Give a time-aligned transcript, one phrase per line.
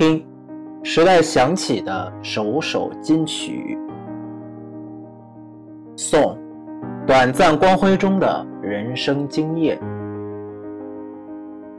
[0.00, 0.24] 听
[0.82, 3.76] 时代响起的首首金曲，
[5.94, 6.38] 颂
[7.06, 9.78] 短暂光辉中的人生经验，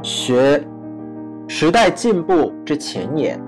[0.03, 0.63] 学
[1.47, 3.41] 时代进步之前沿，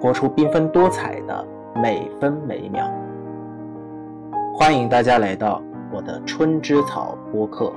[0.00, 1.44] 活出缤纷多彩的
[1.82, 2.88] 每分每秒。
[4.54, 5.60] 欢迎大家来到
[5.92, 7.72] 我的春之草播客。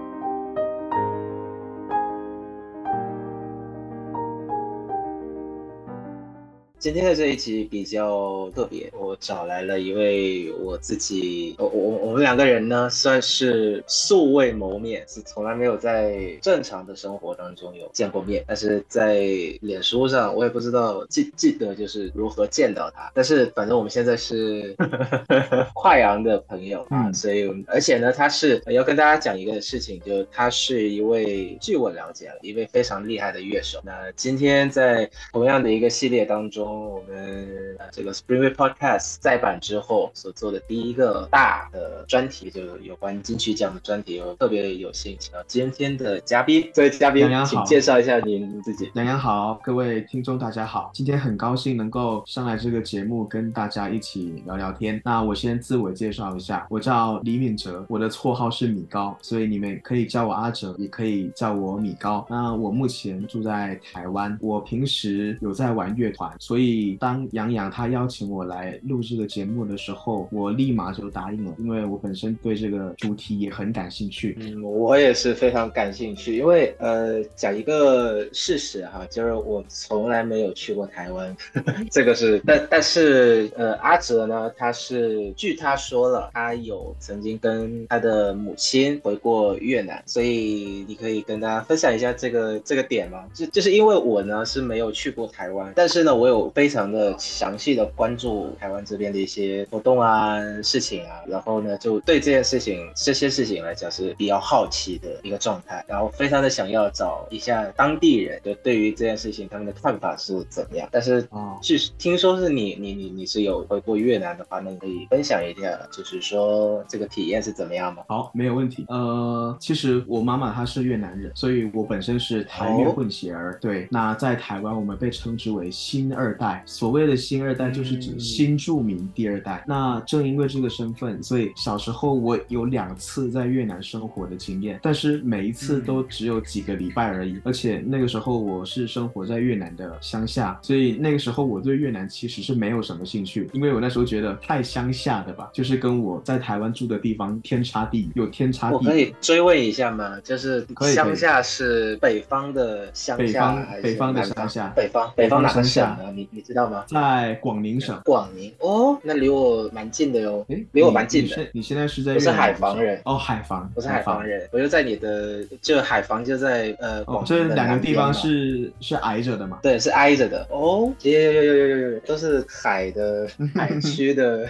[6.83, 19.23] 今天的这一集比较特别，我找来了一位我自己，我我我们两个人呢算是素未谋面，是从来没有在正常的生活当中有见过面，但是在
[19.61, 24.75] 脸书上我也不知道记记得就是如何见到他，但是反正我们现在是
[25.73, 36.72] 跨洋的朋友啊，所以而且呢他是要跟大家讲一个事情，就他是一位据我了解一位非常厉害的乐手，那今天在同样的一个系列当中。
[36.73, 46.69] 我们这个 Spring Week Podcast 再版之后所做的第一个大的专题，就有关金曲奖的专题，我特别有幸请到今天的嘉宾。
[46.73, 48.89] 这位嘉宾，请介绍一下您自己。
[48.95, 54.99] 杨洋好，各位听众大家好，今天很高兴能够上来这个节目跟大家一起聊聊天。
[55.05, 62.25] 那我先自我介绍一下，我叫李敏哲，我的绰号是米高，所以你们可以叫我阿哲，也可以叫我米高。
[62.29, 66.62] 那我目前住在台湾，我平时有在玩乐团，所以。
[66.63, 74.37] 所以，当杨洋他邀请我来录这个节目的时候，我立马就答应了，因为我本身对这个主题也很感兴趣。
[74.39, 81.35] 嗯，我也是非常感兴趣，因为呃，讲一个事实哈，就是我从来没有去过台湾，
[81.91, 93.25] 这个是，但但是呃，阿哲呢，他是据他说了，他有曾经跟他的母亲回过越南，所以你可以跟大家分享一下这个这个点吗？
[93.33, 96.52] 就就是因为我呢是没有去过台湾，但是呢，我有。
[96.53, 110.87] 非常的详细的关注台湾这边的一些活动啊、事情啊，然后呢，就对这件事情、这些事情来讲是比较好奇的一个状态，然后非常的想要找一下当地人，就对于这件事情他们的看法是怎么样。
[110.91, 111.27] 但是，
[111.61, 118.03] 据听说是你、你、你、你是有回过越南的话，那你可以分享一下，就是说这个体验是怎么样吗？
[118.07, 118.85] 好，没有问题。
[118.89, 123.57] 呃，其实我妈妈她是越南人，所以我本身是台越混血儿。
[123.59, 126.61] 对，那在台湾我们被称之为新二代。
[126.65, 129.63] 所谓的新二代就是指新住民第二代。
[129.67, 137.39] 那正因为这个身份，所以小时候我有两次在越南生活的经验，但是每一次都只有几个礼拜而已。
[137.43, 148.75] 而且那个时候我是生活在越南的乡下，所以那个时候我对越南其实是没有什么兴趣，因为我那时候觉得太乡下的吧，就是跟我在台湾住的地方天差地有天差地。
[148.75, 150.19] 我可以追问一下吗？
[150.23, 154.73] 就是乡下是北方的乡下北方北方的乡下？
[154.75, 155.99] 北方北方哪个乡下？
[156.15, 156.22] 你？
[156.31, 156.83] 你知道吗？
[156.87, 157.99] 在广宁省。
[158.03, 160.45] 广宁哦，那离我蛮近的哟。
[160.49, 161.47] 哎，离我蛮近的。
[161.51, 162.13] 你现在是在？
[162.13, 163.01] 我是海防人。
[163.05, 163.69] 哦，海防。
[163.75, 167.23] 我是海防人，我就在你的，就海防就在呃广。
[167.25, 169.59] 这两个地方是是挨着的嘛？
[169.61, 170.45] 对，是挨着的。
[170.49, 174.47] 哦，有有有有有有，都是海的 海区的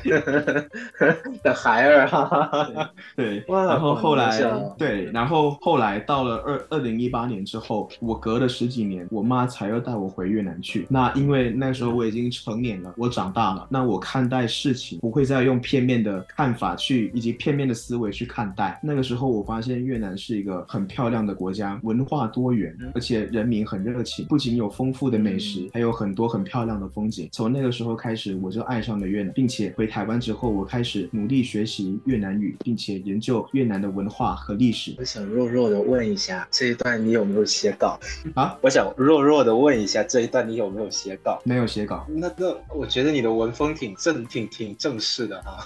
[1.43, 2.91] 的孩儿哈。
[3.15, 4.39] 对，然后后来
[4.77, 10.85] 对，然后后来到了二二零一八年之后，我隔了十几年，我妈才又带我回越南去。
[10.89, 18.77] 那因为那时候我已经成年了，我长大了，那我看待事情不会再用片面的看法去，以及片面的思维去看待。
[18.83, 27.29] 那个时候我发现越南是一个很漂亮的国家，文化多元，而且人民很热情，不仅有丰富的美食，还有很多很漂亮的风景。
[27.31, 34.93] 从那个时候开始，我就爱上了越南，并且回台湾之后，我开始努力学习越南语，并且研究越南的文化和历史。
[34.99, 37.97] 我想弱弱的问一下，这一段你有没有写稿
[38.35, 38.57] 啊？
[38.61, 41.13] 我想弱弱的问一下，这一段你有没有写？
[41.43, 45.65] 没有写稿，那个我觉得你的文风挺正，挺挺正式的啊。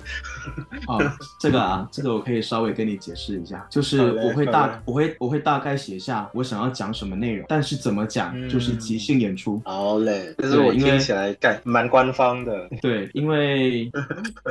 [0.88, 9.62] 哦，这个啊，这个我可以稍微跟你解释一下，就是我会大，我会我会大概写下我想要讲什么内容，但是怎么讲就是即兴演出。
[9.66, 12.68] 好嘞，但是我听起来感蛮官方的。
[12.82, 13.92] 对，因为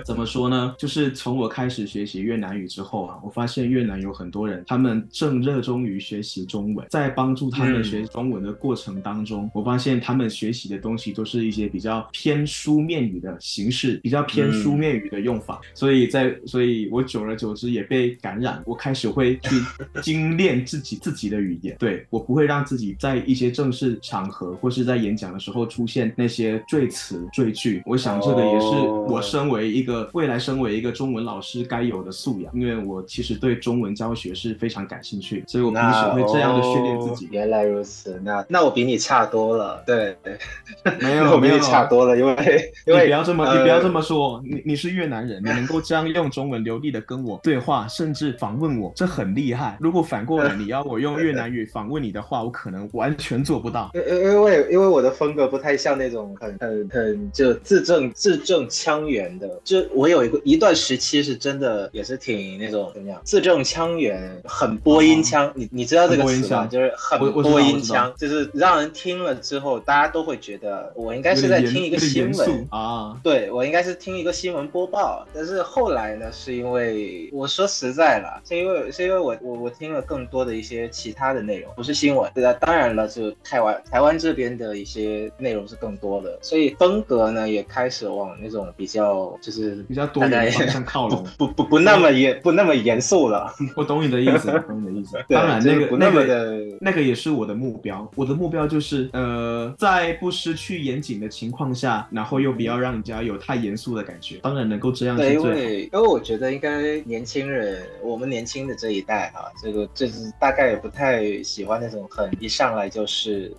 [0.04, 11.06] 怎么说呢，就是从我开始学习越南语之后啊，我发现越南有很多人，他们正热衷于学习中文，在帮助他们学中文的过程当中，我发现他们学习的东西。
[11.16, 19.60] 都是一些比较偏书面语的形式，比较偏书面语的用法，所以在所以我久而久之也被感染，我开始会去
[20.00, 27.82] 精炼自己自己的语言，对我不会让自己在一些正式场合或是在演讲的时候出现那些赘词赘句。
[27.84, 28.66] 我想这个也是
[29.08, 37.28] 我身为一个未来身为一个中文老师该有的素养，因为我其实对中文教学是非常感兴趣，所以我平时会这样的训练自己。
[37.32, 40.16] 原来如此，那那我比你差多了，对，
[41.00, 41.56] 没有没有。
[41.66, 42.34] 差多了，因为
[42.86, 49.76] 因为不要这么你不要这么说，你你是越南人，你能够这样用中文流利的跟我对话，甚至访问我，这很厉害。
[49.80, 66.66] 如果反过来 你要我用越南语访问你的话，我可能完全做不到，因因为因为我的风格不太像那种很很很就字正字正腔圆的，就我有一个一段时期是真的也是挺那种怎么样，字正腔圆，很播音腔，你你知道这个词吗？
[66.66, 75.26] 就是很播音腔，就是让人听了之后，大家都会觉得我应该是在听一个新闻啊，对我应该是听一个新闻播报。
[75.34, 82.30] 但是后来呢，是因为我说实在了，是因为是因为我我我听了更多的一些其他的内容，不是新闻。
[82.34, 93.52] 对啊，当然了，就台湾台湾这边的一些内容是更多的，所以风格呢也开始往那种比较就是比较多元方向靠拢， 不不不那么严不那么严肃了。
[93.76, 95.16] 我懂你的意思，懂你的意思。
[95.28, 104.36] 当然那个那个的那个也是我的目标，我的目标就是呃在不失去严谨的情况下，然后又不要让人家有太严肃的感觉。
[104.42, 105.46] 当然能够这样是最好。
[105.48, 113.52] 因为因为我觉得应该年轻人，我们年轻的这一代哈，这个就是大概也不太喜欢那种很一上来就是，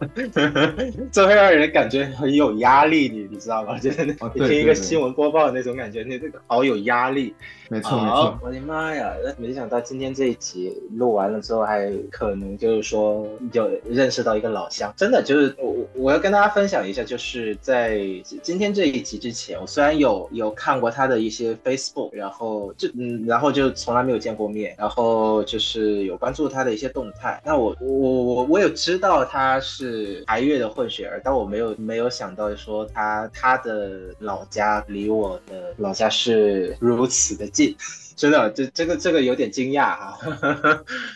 [1.11, 3.77] 这会让人感觉很有压力，你你知道吗？
[3.79, 7.33] 就是你听一个新闻播报的那种感觉，你这个好有压力。
[7.69, 9.11] 没错没错，我的妈呀！
[9.37, 17.99] 没想到今天这一集录完了之后，还可能就是说有认识到一个老乡，真的就是我我要跟大家分享一下，就是是在
[18.41, 27.41] 今天这一集之前，我虽然有有看过他的一些 Facebook，然后就嗯，然后就从来没有见过面，然后就是有关注他的一些动态。
[27.43, 37.75] 那我我我我有知道他是台越的混血儿，但我没有没有想到说他他的老家离我的老家是如此的近。
[38.17, 40.17] 真的，这这个这个有点惊讶哈。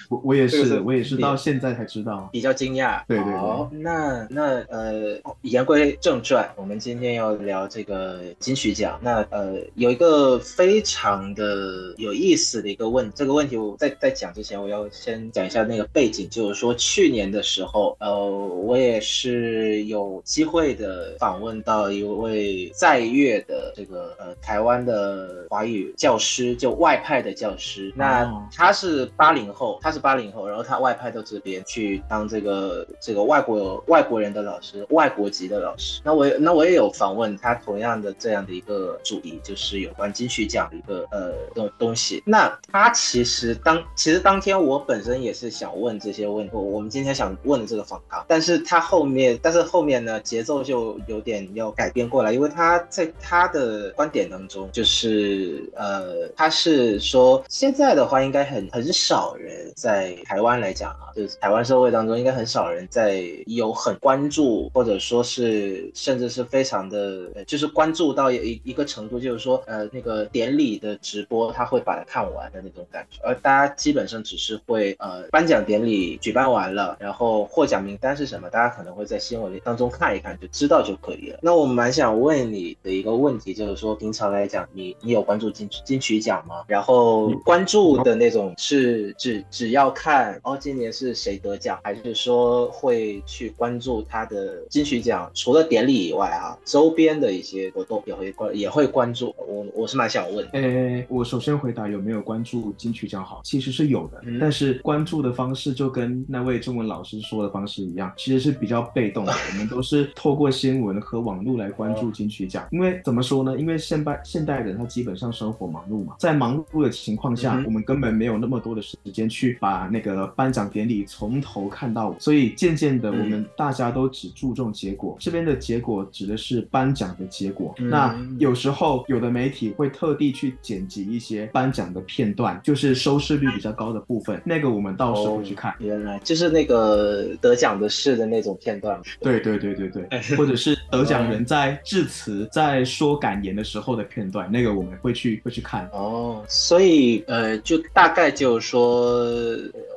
[0.07, 3.01] 我我也是，我也是到现在才知道，比较惊讶。
[3.07, 3.33] 对对对。
[3.33, 8.99] 好，那那呃，言归正传，我们今天要聊这个金曲奖。
[9.01, 26.90] 那呃，有一个非常的有意思的一个问，这个问题我在在讲之前，我要先讲一下那个背景，就是说去年的时候，呃，我也是有机会的访问到一位在粤的这个呃台湾的华语教师，就外。
[26.91, 36.01] 外派的教师，那他是八零后，他是八零后，然后他外派到这边去当这个这个外国外国人的老师，外国籍的老师。
[36.03, 42.21] 那我那我也有访问他，同样的这样的一个主题，就是有关金曲奖的一个呃东东西。
[42.25, 56.80] 那他其实当其实当天我本身也是想问这些问题，我们今天想问的这个访谈，但是他后面但是后面呢节奏就有点要改变过来，因为他在他的观点当中就是呃他是。
[56.81, 81.39] 是说现在的话，应该很很少人在台湾来讲啊，就是台湾社会当中，应该很少人在有很关注，或者说是甚至是非常的，就是关注到一一个程度，就是说呃那个典礼的直播，他会把它看完的那种感觉，而大家基本上只是会呃颁奖典礼举办完了，然后获奖名单是什么，大家可能会在新闻当中看一看就知道就可以了。
[81.41, 86.63] 那我蛮想问你的一个问题，就是说平常来讲，你你有关注金金曲奖吗？
[86.71, 95.29] 然后关注的那种是只只要看哦，今年是谁得奖，还是说会去关注他的金曲奖？
[95.33, 99.35] 除了典礼以外啊，周边的一些活动也会关也会关注。
[99.37, 109.33] 我我是蛮想问，诶，我首先回答有没有关注金曲奖好，其实是有的，但是关注的方式就跟那位中文老师说的方式一样，其实是比较被动的。
[109.51, 113.57] 我们都是透过新闻和网络来关注金曲奖，因为怎么说呢？
[113.57, 116.60] 因为现代现代人他基本上生活忙碌嘛，在忙。
[116.83, 125.15] 的情况下，我们根本没有那么多的时间去把那个颁奖典礼从头看到尾，所以渐渐的，我们大家都只注重结果。
[125.19, 127.73] 这边的结果指的是颁奖的结果。
[127.77, 135.73] 那有时候有的媒体会特地去剪辑一些颁奖的片段，就是收视率比较高的部分，那个我们到时候去看。
[135.79, 138.99] 原来就是那个得奖的事的那种片段。
[139.19, 145.87] 对对对对对， 或者是得奖人在致辞、在说感言的时候的片段，那个我们会去会去看。
[145.91, 146.43] 哦。
[146.51, 149.25] 所以，呃，就大概就是说。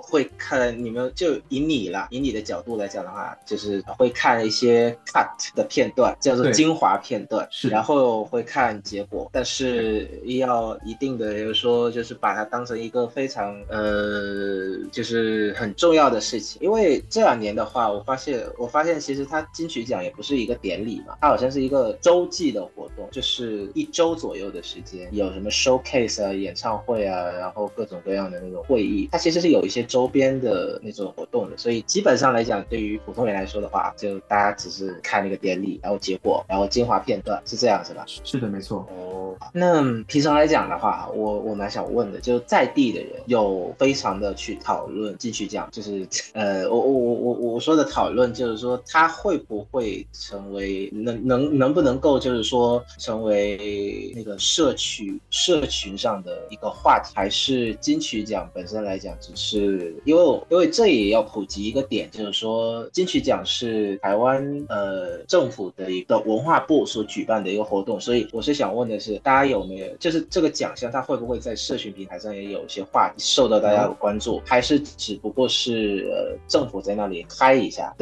[0.07, 38.05] 会看你们就以你啦，以你的角度来讲的话，就是会看一些 cut 的片段，叫做精华片段，是，然后会看结果，但是要一定的，就是说，就是把它当成一个非常呃，就是很重要的事情，因为这两年的话，我发现，我发现其实它金曲奖也不是一个典礼嘛，它好像是一个周记的活动，就是一周左右的时间，有什么 showcase 啊、演唱会啊，然后各种各样的那种会议，它其实是有一些周边的那种活动的，所以基本上来讲，对于普通人来说的话，就大家只是看那个典礼，然后结果，然后精华片段，是这样是吧？
[38.09, 38.85] 是的，没错。
[38.91, 77.95] 哦，那平常来讲的话，我我蛮想问的，就在地的人有非常的去讨论金曲奖，就是呃，我我我我我说的讨论，就是说他会不会成为能能 能不能够，就是说成为那个社区社群上的一个话题，还是金曲奖本身来讲，只是因为因为这也要普及一个点，就是说金曲奖是台湾呃政府的一个文化部所举办的一个活动，所以我是想问的是，大家有没有就是这个奖项，它会不会在社群平台上也有一些话题受到大家的关注，还是只不过是呃政府在那里嗨一下，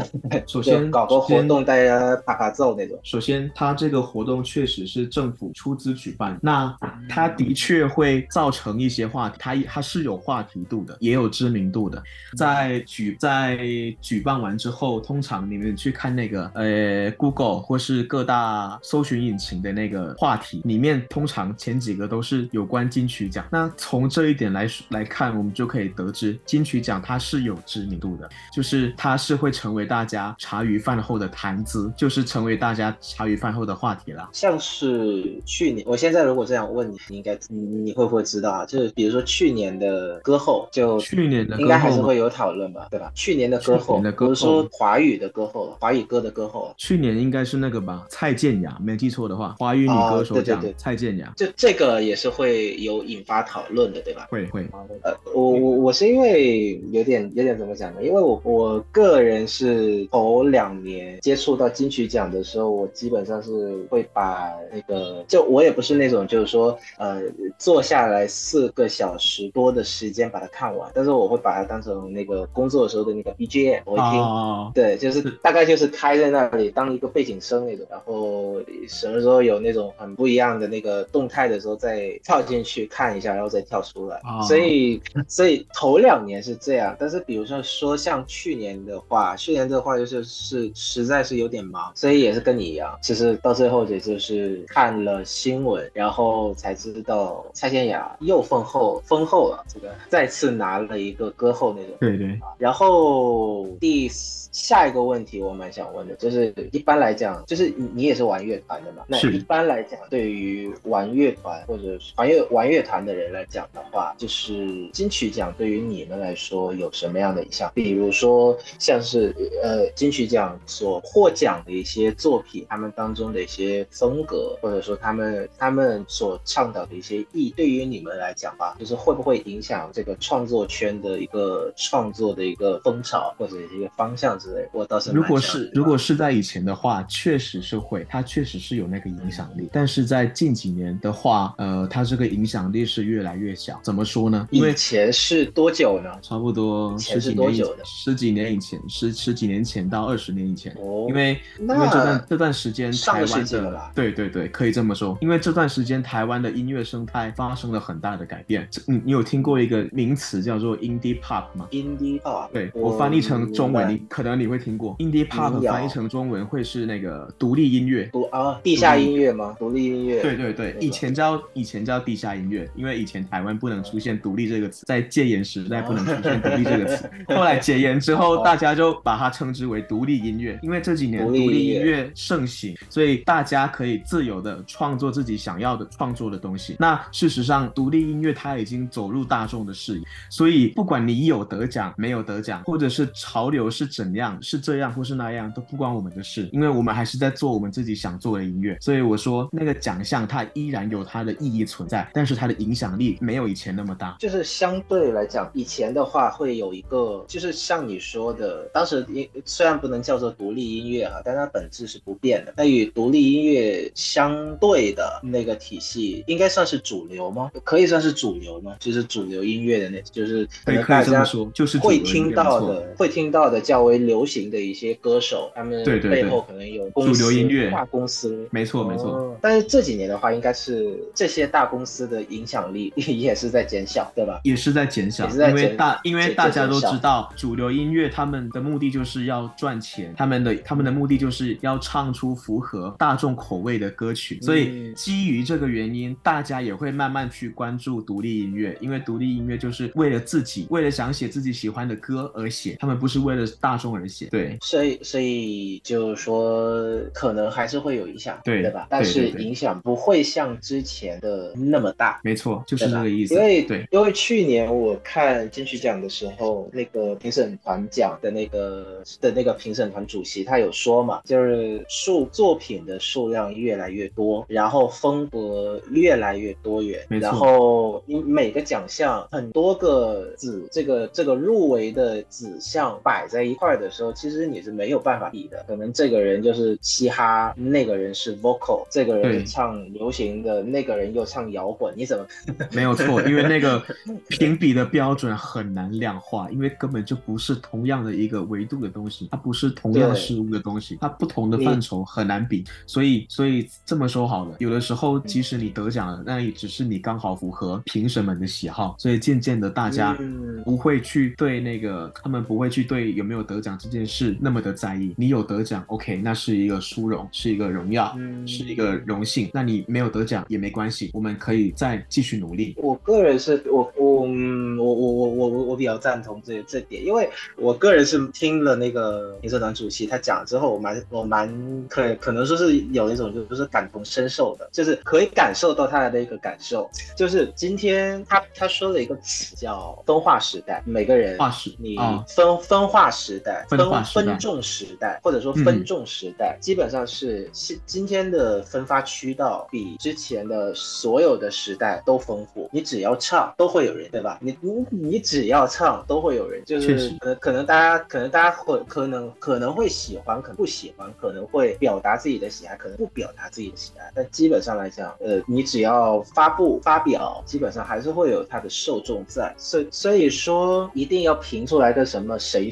[0.46, 2.98] 首先搞个活动大家拍拍照那种。
[3.02, 6.74] 首先，它这个活动确实是政府出资举办，那
[7.08, 12.02] 它的确会造成一些话题，它它是有话题度的，也有知名度的。
[12.36, 13.58] 在举在
[14.00, 23.44] 举办完之后，通常你们去看那个呃 Google 或是各大搜寻引擎的那个话题里面，通常前几个都是有关金曲奖。
[23.50, 34.28] 那从这一点来来看，我们就可以得知金曲奖它是有知名度的，就是它是会成为大家茶余饭后的谈资，就是成为大家茶余饭后的话题了。
[34.32, 38.66] 像是去年，我现在如果这样问你，你应该你你会不会知道啊？
[38.66, 43.10] 就是比如说去年的歌后，就去年的应该还是会有讨论吧，对吧？
[43.14, 48.04] 去年的歌后，比如说华语的歌后，华语歌的歌后，去年应该是那个吧？
[48.10, 54.26] 蔡健雅，没记错的话，华语女歌手奖，蔡健雅，就这个也是会有引发讨论的，对吧？
[54.30, 54.66] 会会。
[55.02, 58.02] 呃，我我我是因为有点有点怎么讲呢？
[58.02, 67.22] 因为我我个人是头两年接触到金曲奖的时候，我基本上是会把那个，就我也不是那种就是说呃
[67.58, 104.08] 坐下来四个小时多的时间把它看完，但是我会把它当成那个工作的时候的那个 BGM，我一听，对，就是大概就是开在那里当一个背景声那种，然后什么时候有那种很不一样的那个动态的时候再跳进去看一下，然后再跳出来，所以所以头两年是这样，但是比如说说像去年的话，去年的话就是是实在是有点忙，所以也是跟你一样，其实到最后也就是看了新闻，然后才知道蔡健雅又封后封后了，这个再次拿了一个歌后那种，对对，然后第
[104.52, 117.72] 下一个问题我蛮想问的，就是一般来讲，就是你你也是玩乐团的嘛，那一般来讲，对于玩乐团或者玩乐玩乐团的人来讲的话，就是金曲奖对于你们来说有什么样的影响？
[117.74, 134.68] 比如说像是呃金曲奖所获奖的一些作品，他们当中的一些风格，或者说他们他们所倡导的一些意，对于你们来讲吧，就是会不会影响这个创作圈的一个创作的一个风潮或者一个方向之类？
[134.72, 143.80] 我倒是如果是如果是在以前的话，确实是会，它确实是有那个影响力，但是在近几年的话，呃，它这个影响力是越来越小。
[143.82, 144.48] 怎么说呢？
[144.50, 146.10] 因为前是多久呢？
[146.20, 150.72] 差不多十几年以前，十几年以前，十十几年前到二十年以前。
[150.80, 155.16] 哦，因为因为这段这段时间台湾的，对对对，可以这么说。
[155.20, 158.68] 因为这段时间台湾的音乐生态发生了很大的改变。
[158.86, 164.96] 你你有听过一个名词叫做 indie pop 吗？indie pop，对我翻译成中文，你可能你会听过。
[164.98, 169.56] Indie pop 翻译成中文会是那个独立音乐，独啊地下音乐吗？
[169.58, 182.10] 独立音乐，对对对，以前叫以前叫地下音乐，因为以前台湾不能出现独立这个词，在戒严时代不能出现独立这个词， 后来解严之后，大家就把它称之为独立音乐，因为这几年独立音乐。
[182.14, 186.76] 盛行，所以大家可以自由的创作自己想要的创作的东西。
[186.78, 198.76] 那事实上，独立音乐它已经走入大众的视野，所以不管你有得奖没有得奖，或者是潮流是怎样，是这样或是那样，都不关我们的事，因为我们还是在做我们自己想做的音乐。
[198.80, 204.16] 所以我说那个奖项它它依然有它的意义存在，但是它的影响力没有以前那么大。
[204.18, 212.54] 就是相对来讲，以前的话会有一个，就是像你说的，当时音虽然不能叫做独立音乐哈，但它本质是不变的。
[212.56, 217.50] 那与独立音乐相对的那个体系，应该算是主流吗？
[217.62, 218.74] 可以算是主流吗？
[218.80, 227.70] 就是主流音乐的那，就是可能大家就是会听到的，会听到的较为流行的一些歌手，他们背后可能有主流音乐。
[227.70, 229.34] 大公司，没错没错。
[229.40, 234.38] 但是这几年的话，应该是这些大公司的影响力 也是在减小，对吧？
[234.44, 254.26] 也是在减小，因为大因为大家都知道，主流音乐他们的目的就是要赚钱，他们的他们的目的就是要唱出符合大众口味的歌曲，所以基于这个原因，大家也会慢慢去关注独立音乐，因为独立音乐就是为了自己，为了想写自己喜欢的歌而写，他们不是为了大众而写。
[254.30, 258.86] 对，所以所以就是说，可能还是会有影响，对对吧？
[258.90, 262.20] 但是影响不会像之前的那么大。
[262.24, 263.34] 没错，就是这个意思。
[263.34, 285.64] 因为对，因为去年我看金曲奖的时候，那个评审团奖的那个的那个评审团主席他有说嘛，就是数作品的数量越来越多，然后风格越来越多元，然后你每个奖项很多个子这个这个入围的子项摆在一块的时候，其实你是没有办法比的。
[285.68, 292.26] 可能这个人就是嘻哈，那个人是 vocal，这个人唱流行的，那个人又唱摇滚，你怎么
[292.72, 293.20] 没有错？
[293.22, 293.82] 因为那个
[294.28, 302.64] 评比的标准很难量化，因为根本就不是同样的一个维度的东西，它不是同样事物的东西，它不同的范畴很难比。
[302.86, 308.96] 所以，所以这么说好了，有的时候即使你得奖了，那也只是你刚好符合评审们的喜好。
[308.98, 310.16] 所以渐渐的，大家
[310.64, 315.14] 不会去对那个他们不会去对有没有得奖这件事那么的在意。
[315.16, 319.50] 你有得奖，OK，那是一个殊荣，是一个荣耀，是一个荣幸。
[319.52, 322.74] 那你没有得奖也没关系，我们可以再继续努力。
[322.78, 331.48] 我个人是我我嗯我我我我我我比较赞同这这点，因为我个人是听了那个评审团主席他讲之后，我蛮我蛮
[331.88, 336.88] 可可能说是有一种就是感同身受的，就是可以感受到他的那个感受。
[337.16, 341.96] 就是今天他他说了一个词叫分化时代，每个人化时你
[342.28, 352.68] 分分化时代分分众时代或者说分众时代，基本上是今今天的分发渠道比之前的所有的时代都丰富。
[352.72, 354.38] 你只要唱都会有人，对吧？
[354.40, 364.10] 你你你只要唱都会有人，就是可能可能大家可能大家会可能可能会喜欢，可能不喜欢，可能会表达自己的喜爱，可能不表达自己的喜爱。
[364.14, 369.54] 但基本上来讲，呃，你只要发布发表，基本上还是会有它的受众在。
[369.56, 372.70] 所所以说，一定要评出来个什么谁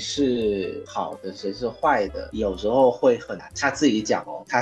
[0.81, 3.49] 是好的，谁是坏的，有时候会很难。
[3.59, 4.61] 他自己讲哦，他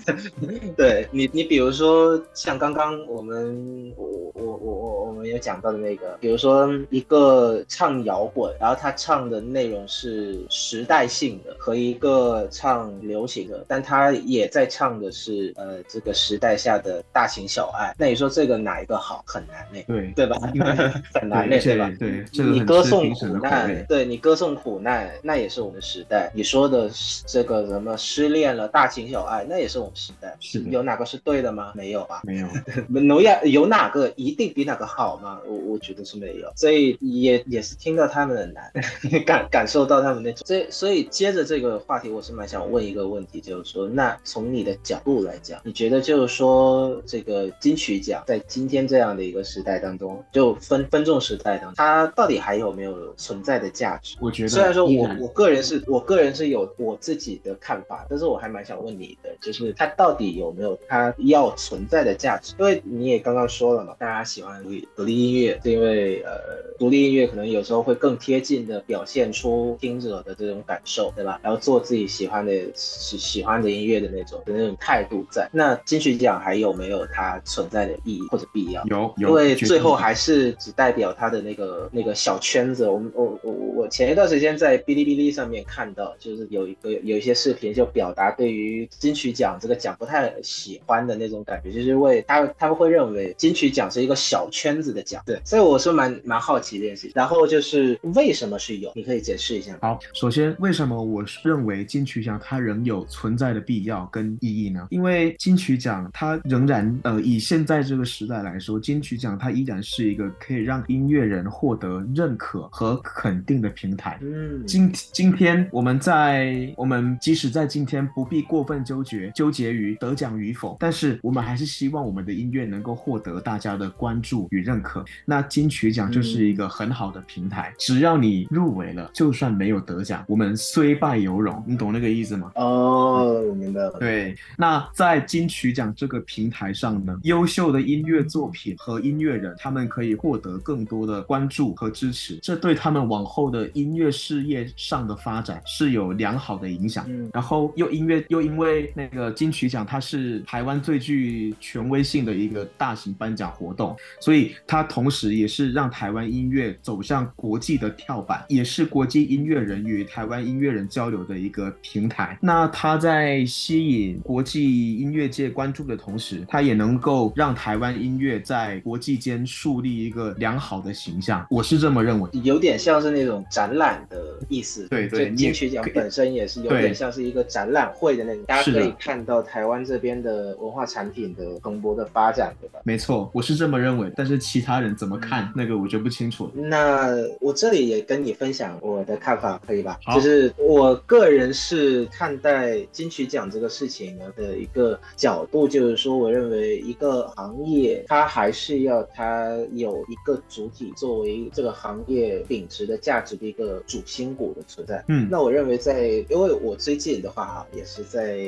[0.76, 17.94] 对你你比如说像刚刚我们我我我我我们有讲到的那个，比如说一个唱摇滚，然后他唱的内容是时代性的，和一个唱流行的，但他也在唱的是呃这个时代下的大情小爱。
[17.98, 19.24] 那你说这个哪一个好？
[19.26, 20.36] 很难呢，对对吧？
[21.12, 21.92] 很难呢，对吧？
[21.98, 26.30] 对，你歌颂苦难，对你歌颂苦难，那也是我们时代。
[26.34, 26.90] 你说的
[27.26, 30.36] 这个什么失恋了，大情小爱，那也是我们时代。
[30.40, 31.72] 是有哪个是对的吗？
[31.74, 32.22] 没有吧？
[32.24, 32.48] 没有。
[32.88, 35.40] 农亚有哪个一定比哪个好吗？
[35.46, 36.50] 我我觉得是没有。
[36.56, 38.72] 所以也也是听到他们的难，
[39.24, 40.46] 感感受到他们那种。
[40.46, 54.16] 所以所以接着这个话题，我是蛮想问一个问题，就是说，那从你的角度来讲，你觉得就是说，这个金曲奖在今天这样的一个时代当中，就分分众时代当中，它到底还有没有存在的价值？
[54.20, 62.54] 我觉得，虽然说我我个人是我个人是有我自己的看法，但是我还蛮想问你的，就是它到底有没有它要存在的价值？
[62.58, 71.40] 因为你也刚刚说了嘛，大家喜欢独立独立音乐，是因为呃，独立音乐可能有时候会更贴近的表现出听者的这种感受，对吧？
[71.42, 75.48] 然后做自己喜欢的喜喜欢的音乐的那种的那种态度在。
[75.52, 78.84] 那金曲奖还有没有它存在的意义或者必要？
[78.86, 82.88] 有，因为最后还是只代表它的那个那个小圈子。
[82.88, 95.22] 我们我我我前一段时间在哔哩哔哩上面看到，就是有一个有一些视频就表达对于金曲奖这个奖不太喜欢的那种感觉，就是为他他们会认为金曲奖是一个小圈子的奖。
[95.26, 97.10] 对，所以我是蛮蛮好奇这件事。
[97.14, 98.92] 然后就是为什么是有？
[98.94, 99.76] 你可以解释一下。
[99.80, 104.86] 好，首先为什么我认为金曲奖它仍有存在的必要跟意义呢？
[104.90, 114.18] 因为金曲奖它仍然呃以现在这个时代来说，金曲奖它依然是一个可以让音乐人获得认可和肯定的平台。
[114.22, 125.04] 嗯，今今天我们在我们即使在今天不必过分纠结纠结于得奖与否，但是我们还是希望我们的音乐能够获得大家的关注与认可。
[125.24, 131.62] 那金曲奖就是一个很好的平台，只要你入围了，就算没有得奖，我们虽败犹荣。
[131.66, 132.52] 你懂那个意思吗？
[132.54, 133.96] 哦，我明白了。
[133.98, 147.04] 对，那在金曲奖这个平台上呢，优秀的音乐作品和音乐人，他们可以获得更多的关注和支持，这对他们往后的音乐事业上的发展是有良好的影响。
[147.08, 162.38] 嗯，然后又音乐又因为那个金曲奖，它是台湾最具权威性的一个大型颁奖活动，所以它同时也是让台湾音乐走向国际的跳板，也是国际音乐人与台湾音乐人交流的一个平台。
[162.40, 171.46] 那它在吸引国际音乐界关注的同时，它也能够让台湾音乐在国际间树立一个良好的形象。
[171.50, 174.87] 我是这么认为，有点像是那种展览的意思。
[174.88, 182.80] 对对，金曲奖本身也是有点像是一个展览会的那种，大家可以看到台湾这边的文化产品的蓬勃的发展，对吧？
[182.84, 184.10] 没错，我是这么认为。
[184.16, 186.52] 但是其他人怎么看那个，我就不清楚了。
[186.54, 189.98] 那我这里也跟你分享我的看法，可以吧？
[190.14, 205.04] 就是我个人是看待金曲奖这个事情呢的一个角度，就是说，我认为一个行业它还是要它有一个主体作为这个行业秉持的价值的一个主心骨的存在。
[205.08, 208.38] 嗯，那我认为在，因为我最近的话哈，也是在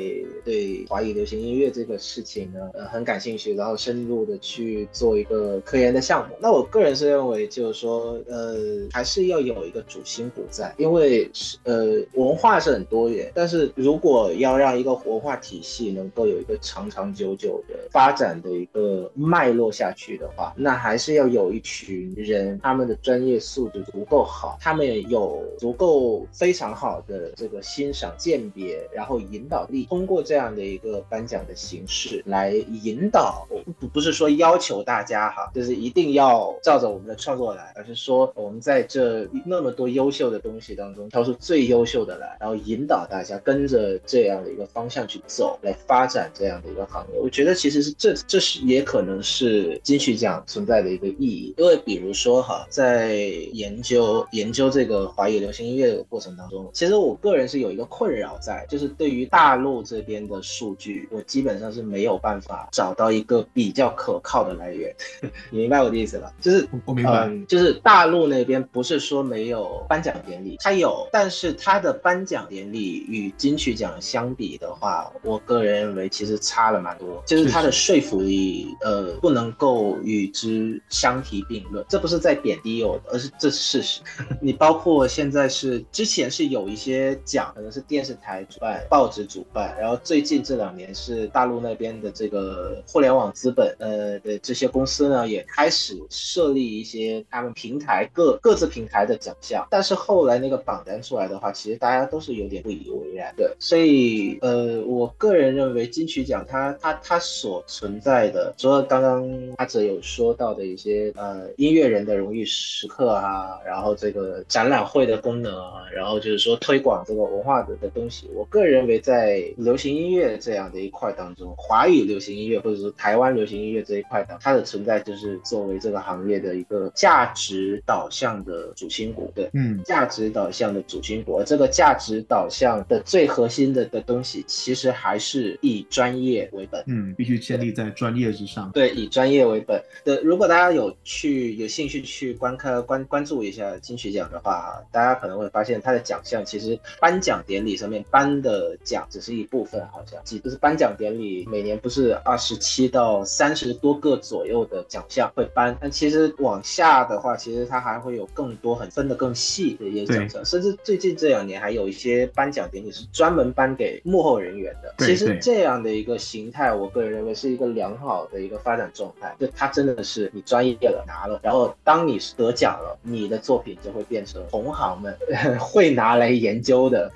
[0.45, 6.35] 对华语流行音乐这个事情呢，呃，很感兴趣，然后深入的去做一个科研的项目。
[6.39, 8.55] 那我个人是认为，就是说，呃，
[8.91, 33.47] 还是要有一个主心骨在，因为是呃，文化是很多元，但是如果要让一个文化体系能够有一个长长久久的发展的一个脉络下去的话，那还是要有一群人，他们的专业素质足够好，他们有足够非常好的这个欣赏鉴别，然后引导力，通过这样的一个颁奖的形式来引导，
[33.79, 47.19] 不不是说要求大家哈，就是一定要照着我们的创作来，而是说我们在这那么多优秀的东西当中挑出最优秀的来，然后引导大家跟着这样的一个方向去走，来发展这样的一个行业。
[47.19, 53.15] 我觉得其实是这这是也可能是金曲奖存在的一个意义，因为比如说哈，在
[53.53, 64.93] 研究研究这个华语流行音乐的过程当中，其实我个人是有一个困扰在，就是对于大陆这边的数据，我基本上是没有办法找到一个比较可靠的来源。
[65.51, 66.33] 你明白我的意思吧？
[66.41, 81.85] 就是我明白，就是大陆那边不是说没有颁奖典礼，它有，但是它的颁奖典礼与金曲奖相比的话，我个人认为其实差了蛮多，就是它的说服力，呃，不能够与之相提并论。
[81.87, 84.01] 这不是在贬低我，而是这是事实。
[84.41, 99.67] 你包括现在是之前是有一些奖，可能是电视台主办、报纸主办，然后最近这两年是大陆那边的这个互联网资本，呃的这些公司呢，也开始设立一些他们平台各各自平台的奖项。
[99.69, 103.55] 但是后来那个榜单出来的话，其实大家都是有点不以为然的。
[103.59, 139.79] 所以，呃，我个人认为金曲奖它它它所存在的，除了刚刚阿哲有说到的一些呃音乐人的荣誉时刻啊，然后这个展览会的功能啊，然后就是说推广这个文化的的东西，我个人认为在流行音乐这样的一块当中，华语流行音乐或者说台湾流行音乐这一块的，它的存在就是作为这个行业的一个价值导向的主心骨，对，嗯，价值导向的主心骨，这个价值导向的最核心的的东西，其实还是以专业为本，嗯，必须建立在专业之上，对，以专业为本。
[140.03, 140.19] 的。
[140.23, 165.05] 如果大家有去有兴趣去观看关关注一下金曲奖的话，大家可能会发现它的奖项其实颁奖典礼上面颁的奖只是一部分，好像，就是颁奖典礼每年不是二十七到三十多个左右的奖项会颁，但其实往下的话，其实它还会有更多很分得更细的一些奖项，甚至最近这两年还有一些颁奖典礼是专门颁给幕后人员的。
[165.05, 175.15] 其实这样的一个形态，我个人认为是一个良好的一个发展状态，就他真的是你专业了拿了，然后当你得奖了，你的作品就会变成同行们
[175.61, 177.11] 会拿来研究的，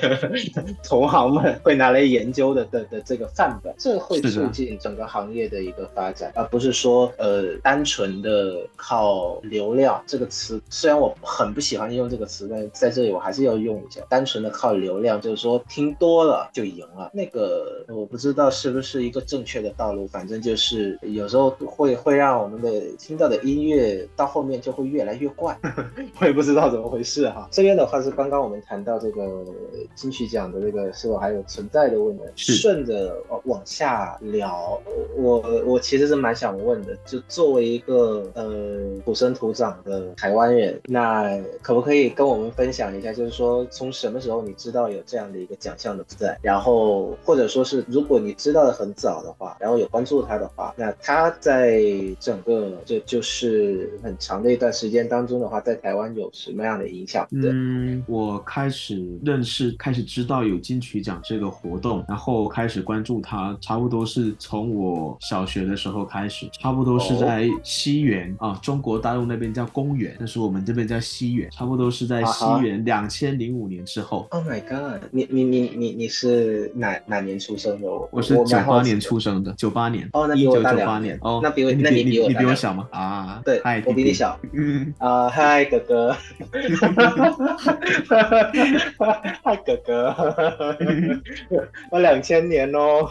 [0.84, 25.58] 同行们会拿来研究的的的这个范本，这会促进整个行业的一个发展，而不是说呃单纯的靠流量这个词，虽然我很不喜欢用这个词，但在这里我还是要用一下，单纯的靠流量，就是说听多了就赢了，那个我不知道是不是一个正确的道路，反正就是有时候会会让我们的听到的音乐到后面就会越来越怪，
[26.20, 27.48] 我也不知道怎么回事哈。
[27.62, 29.44] 这边的话是刚刚我们谈到这个
[29.94, 34.82] 金曲奖的这个是否还有存在的问题，顺着往下聊，
[35.16, 51.80] 我我其实是蛮想问的，就作为一个呃土生土长的台湾人，那可不可以跟我们分享一下，就是说从什么时候你知道有这样的一个奖项的存在，然后或者说是如果你知道的很早的话，然后有关注他的话，那他在
[52.18, 57.24] 整个就就是很长的一段时间当中的话，在台湾有什么样的影响？
[57.30, 57.41] 嗯，
[58.06, 74.26] 我开始认识，开始知道有金曲奖这个活动，然后开始关注它，差不多是从我小学的时候开始，差不多是在西元啊，中国大陆那边叫公元，但是我们这边叫西元，差不多是在西元两千零五年之后。
[74.30, 75.02] Oh my god！
[75.10, 77.88] 你你你你你是哪哪年出生的？
[78.10, 80.08] 我是九八年出生的，九八年。
[80.12, 81.18] 哦，那一九九八年。
[81.22, 82.88] 哦，那比我那你比我你比我小吗？
[82.90, 84.38] 啊，对，我比你小。
[84.52, 86.16] 嗯 啊，嗨哥哥。
[89.42, 90.14] 嗨哥哥。
[91.90, 93.08] 我两千年哦。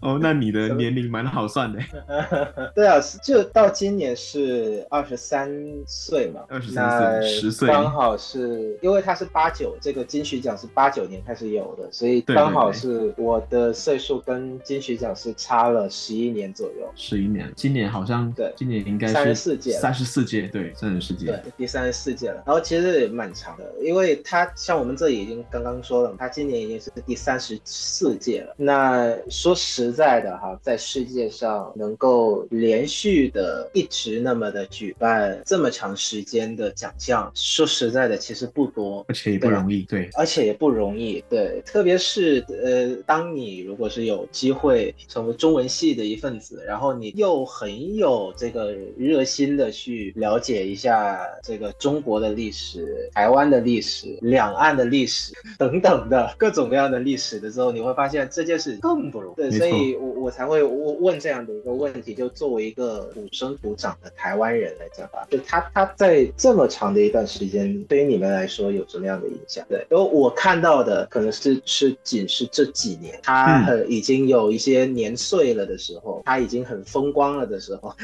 [0.00, 1.78] 哦，那你的年龄蛮好算的。
[2.74, 5.50] 对啊，就到今年是二十三
[5.86, 6.40] 岁嘛。
[6.48, 7.68] 二十三岁，十岁。
[7.68, 16.90] 刚好是因为他是八九，这个金曲奖是八九年开始有的，所以刚好是我的岁数跟金曲奖是差了十一年左右。
[16.94, 22.42] 十一年，今年好像对，今年应该是三十四届，三十四届，对，三十四届，对，第三十四届了。
[22.46, 28.54] 然后其实也蛮长的，因为他像我们这里已经刚刚说了，他今年已经是第三十四届了。
[28.56, 59.36] 那说实在的哈，在世界上能够连续的一直那么的举办这么长时间的奖项，说实在的其实不多，而且也不容易，对，而且也不容易，对，特别是呃，当你如果是有机会成为中文系的一份子，然后你又很有这个热心的去了解一下这个中国的历史、台湾的历史、两岸的历史等等的各种各样的历史的时候，你会发现这件事更不容易。
[59.36, 69.64] 对，所以我我才会问问这样的一个问题，就作为一个土生土长的台湾人来讲吧，就他他在这么长的一段时间，对于你们来说有什么样的影响？
[69.68, 77.94] 对，因为我看到的可能是是仅是这几年，他很已经有一些年岁了的时候，他已经很风光了的时候，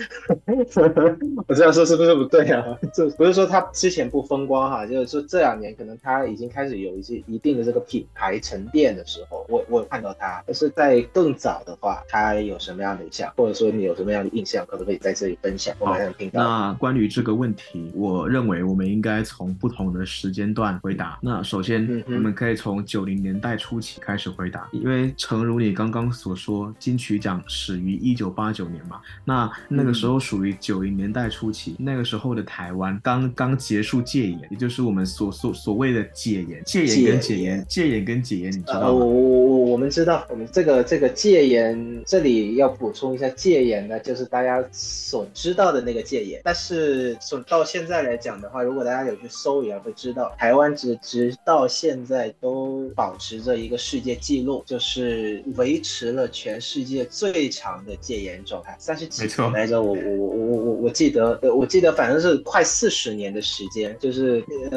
[1.47, 2.65] 我这样说是不是不对啊？
[2.95, 15.75] 这不是说他之前不风光哈，就是说这两年可能他已经开始有一些一定的这个品牌沉淀的时候，我我看到他，但是在更早的话，他有什么样的印象，或者说你有什么样的印象，可不可以在这里分享？
[15.79, 16.43] 我蛮想听到。
[16.43, 21.19] 那关于这个问题，我认为我们应该从不同的时间段回答。
[21.23, 36.63] 那首先，我们可以从九零年代初期开始回答，因为诚如你刚刚所说，金曲奖始于一九八九年嘛，那那个时候属于九零年代初期，那个时候的台湾刚刚结束戒严，也就是我们所所所谓的戒严。
[36.65, 38.93] 戒严跟戒严，戒严跟戒严，你知道吗？
[38.93, 64.76] 我我我我们知道，我们这个这个戒严，这里要补充一下，戒严呢就是大家所知道的那个戒严，但是从到现在来讲的话，如果大家有去搜一下，会知道台湾直直到现在都保持着一个世界纪录，就是维持了全世界最长的戒严状态，三十几年来着，我我我我我我记得，我记得反正是快四十年的时间，就是呃，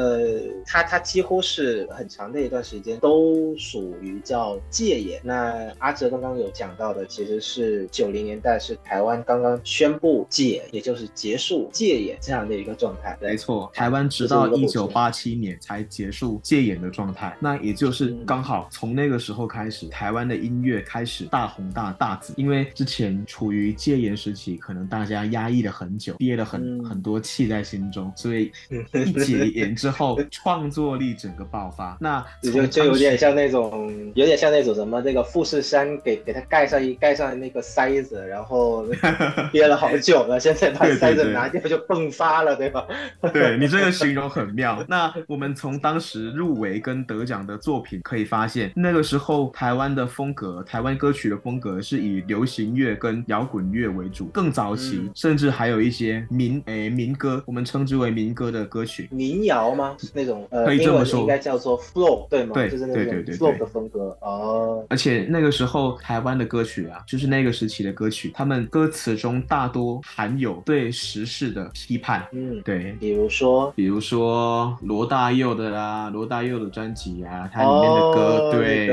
[0.66, 5.20] 它它几乎是很长的一段时间都属于叫戒严。
[5.22, 13.16] 那阿哲刚刚有讲到的，其实是九零年代是台湾刚刚宣布戒，也就是结束戒严这样的一个状态。
[13.20, 28.50] 没错，台湾直到一九八七年才结束戒严的状态，那也就是刚好从那个时候开始，台湾的音乐开始大红大大紫，因为之前处于戒严时期，可能大家压抑了很久，憋了很很多气在心中，所以
[28.94, 29.89] 一解严之后，
[30.30, 31.96] 创作力整个爆发。
[32.00, 38.84] 那就就有点像那种，有点像那种什么这个富士山给给它盖上一盖上那个塞子，然后
[39.52, 42.86] 憋了好久了，现在把塞子拿掉就迸发了，对吧？
[43.32, 44.84] 对你这个形容很妙。
[44.88, 54.26] 那我们从当时入围跟得奖的作品可以发现，那个时候台湾的风格，台湾歌曲的风格是以流行乐跟摇滚乐为主。
[54.26, 59.96] 更早期，甚至还有一些民诶民歌，我们称之为民歌的歌曲，民谣吗？
[60.12, 62.52] 那种呃，可以这么说，应该叫做 flow 对吗？
[62.54, 64.84] 对，就是那种 flow 的风格哦。
[64.88, 72.26] 而且那个时候台湾的歌曲啊，就是那个时期的歌曲，他们歌词中大多含有对时事的批判。
[72.32, 78.88] 嗯，对，比如说，比如说罗大佑的啦，罗大佑的专辑啊，它里面的歌，对，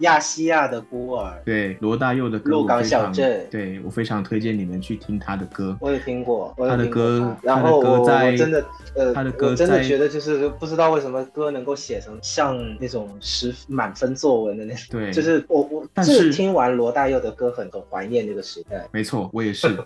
[0.00, 5.76] 亚细亚的孤儿，对罗大佑的歌，鹿港小镇，对我非常推荐你们去听他的歌。
[5.80, 8.64] 我也听过，他的歌，然后我真的，
[8.96, 18.86] 呃，他的歌真的觉得就是不知道为什么歌能够写成像那种十满分作文的那种，对，就是我我，但是听完罗大佑的歌，很很怀念那个时代。
[18.92, 19.76] 没错，我也是。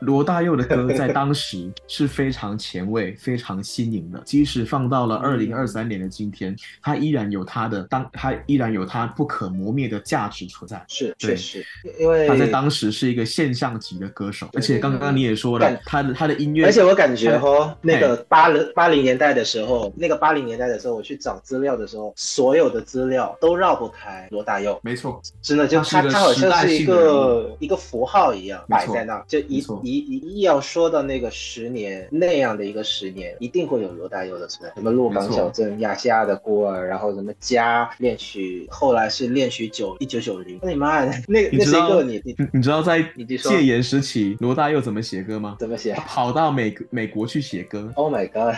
[0.00, 10.84] 罗大佑的歌在当时是非常前卫、非常新颖的，即使放到了二零二三年的今天，他依然有他的当，他依然有他不可磨灭的价值存在。
[10.88, 11.64] 是，确实，
[11.98, 24.78] 因为他在当时是一个现象级的歌手，而且刚刚你也说了，他的他的音乐，而且我感觉哈，那个八零八零年代的时候，那个八零年代的时候，我去找资料的时候，所有的资料都绕不开罗大佑。
[24.82, 34.74] 没错，真的就他他好像是一个一个符号一样摆在那，就一一一要说到那个十年那样的一个十年，一定会有罗大佑的存在。
[34.74, 40.58] 什么鹿港小镇、亚细亚的孤儿，然后什么家恋曲，后来是恋曲九一九九零。
[40.62, 45.56] 那你妈的，那那是一个你你你知道在戒严时期罗大佑怎么写歌吗？
[45.58, 45.94] 怎么写？
[45.94, 47.90] 跑到美美国去写歌。
[47.94, 48.54] Oh my god！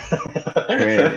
[0.67, 1.09] 对，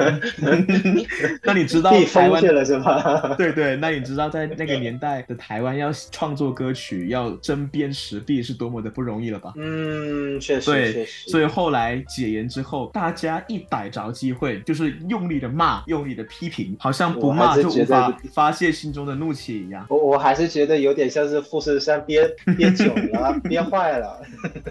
[1.43, 3.35] 那你知道 台湾了是吗？
[3.37, 9.53] 对对，那你知道在那个年代的台湾要创作歌曲要针砭时弊是多么的不容易了吧？
[9.57, 19.87] 嗯，确实，对，所以后来解严之后，大家一逮着机会就是用力的骂，用力的批评，好像不骂就无法发泄心中的怒气一样。
[19.89, 24.21] 我我还是觉得有点像是富士山憋 憋久了，憋坏了，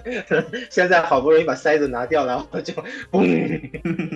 [0.70, 2.74] 现在好不容易把塞子拿掉，然后就
[3.12, 3.62] 嘣，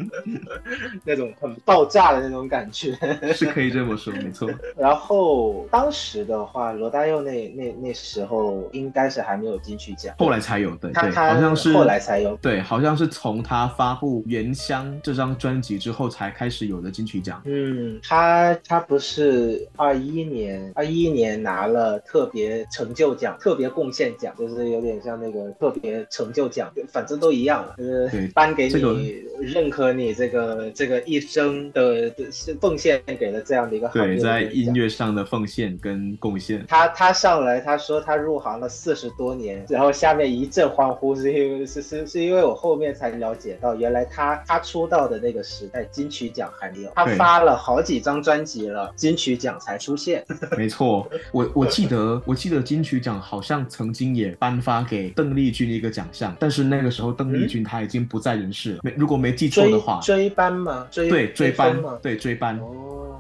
[1.04, 2.96] 那种很爆炸的那种感觉，
[3.34, 4.50] 是可以这么说，没错。
[4.78, 17.42] 然后当时的话，罗大佑那那那时候应该是还没有金曲奖，后来才有的，对好像是后来才有，对，好像是从他发布《原乡》这张专辑之后才开始有的金曲奖。
[17.46, 32.12] 嗯，他他不是二一年，二一年拿了特别成就奖、特别贡献奖，就是有点像那个特别成就奖，反正都一样了，就是颁给你，认可你这个这个一生的
[32.60, 36.66] 奉献给了这样的一个行业，对，在音乐上的奉献跟贡献。
[36.68, 50.26] 他他上来他说他入行了四十多年，然后下面一阵欢呼，是因为是是是因为我后面才了解到，原来他他出道的那个时代金曲奖还没有，他发了好几张专辑了，金曲奖才出现。
[50.58, 60.88] 没错，我我记得我记得金曲奖好像曾经也颁发给邓丽君一个奖项，但是那个时候邓丽君她已经不在人世了，没如果没记错的话，追班嘛？
[60.92, 62.60] 追对追班对追班。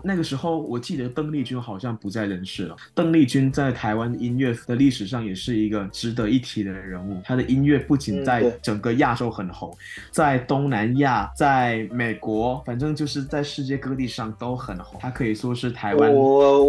[0.08, 2.76] 那个时候，我记得邓丽君好像不在人世了。
[2.93, 7.19] 邓丽君在台湾音乐的历史上也是一个值得一提的人物。
[7.26, 9.76] 她的音乐不仅在整个亚洲很红，
[10.12, 15.00] 在东南亚、在美国，反正就是在世界各地上都很红。
[15.02, 16.13] 她可以说是台湾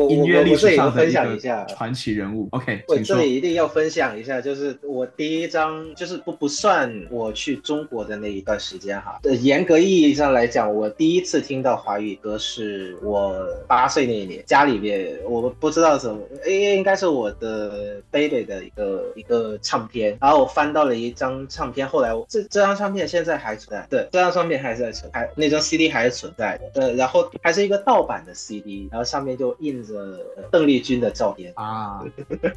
[0.08, 2.48] 音乐历史上的一下传奇人物。
[2.52, 9.18] OK，我这里一定要分享一下，就是我第一张，就是不不算我去中国的那一段时间哈。
[9.40, 13.16] 严格意义上来讲，我第一次听到华语歌是我。
[13.16, 32.04] 我八岁那一年，家里面我不知道怎么，应应该是我的 baby 的一个一个唱片，然后我翻到了一张唱片，后来这这张唱片现在还存在，对，这张唱片还是在存，还那张 CD 还是存在的，呃，然后还是一个盗版的 CD，然后上面就印着邓丽君的照片啊，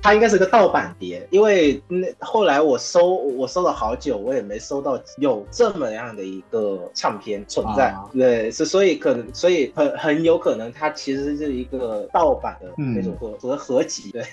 [0.01, 10.71] 它应该是个盗版碟，因为那后来我搜我搜了好久，我也没搜到有这么样的一个唱片存在，对，是所以可能所以很很有可能。
[10.71, 14.23] 它其实是一个盗版的那种合合合集，对，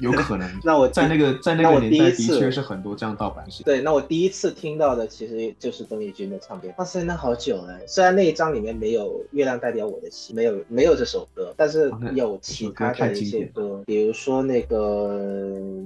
[0.00, 0.48] 有可能。
[0.62, 3.62] 那我在那个在那个年代的确是很多这样盗版是。
[3.64, 6.74] 对，那我第一次听到的其实就是邓丽君的唱片。
[6.78, 7.78] 哇塞，那好久了。
[7.86, 15.18] 虽然那一张里面没有《月亮代表我的心》，没有没有这首歌，但是有其他的一些歌，比如说那个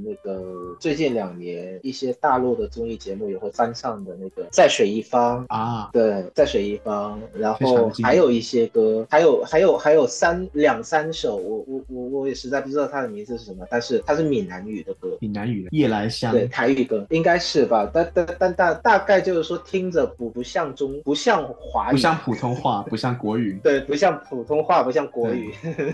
[0.04, 9.40] 那个最近两年一些大陆的综艺节目也会翻唱的那个《在水一方》啊，对，在水一方，然后还有一些歌，还有。
[9.50, 25.52] 还有还有三两三首，我我我我也实在不知道它的名字是什么，但是它是闽南语的歌，闽南语的夜来香，对台语歌应该是吧，但但但大大概就是说听着不不像中不像华语，不像普通话， 不像国语，对，不像普通话，不像国语。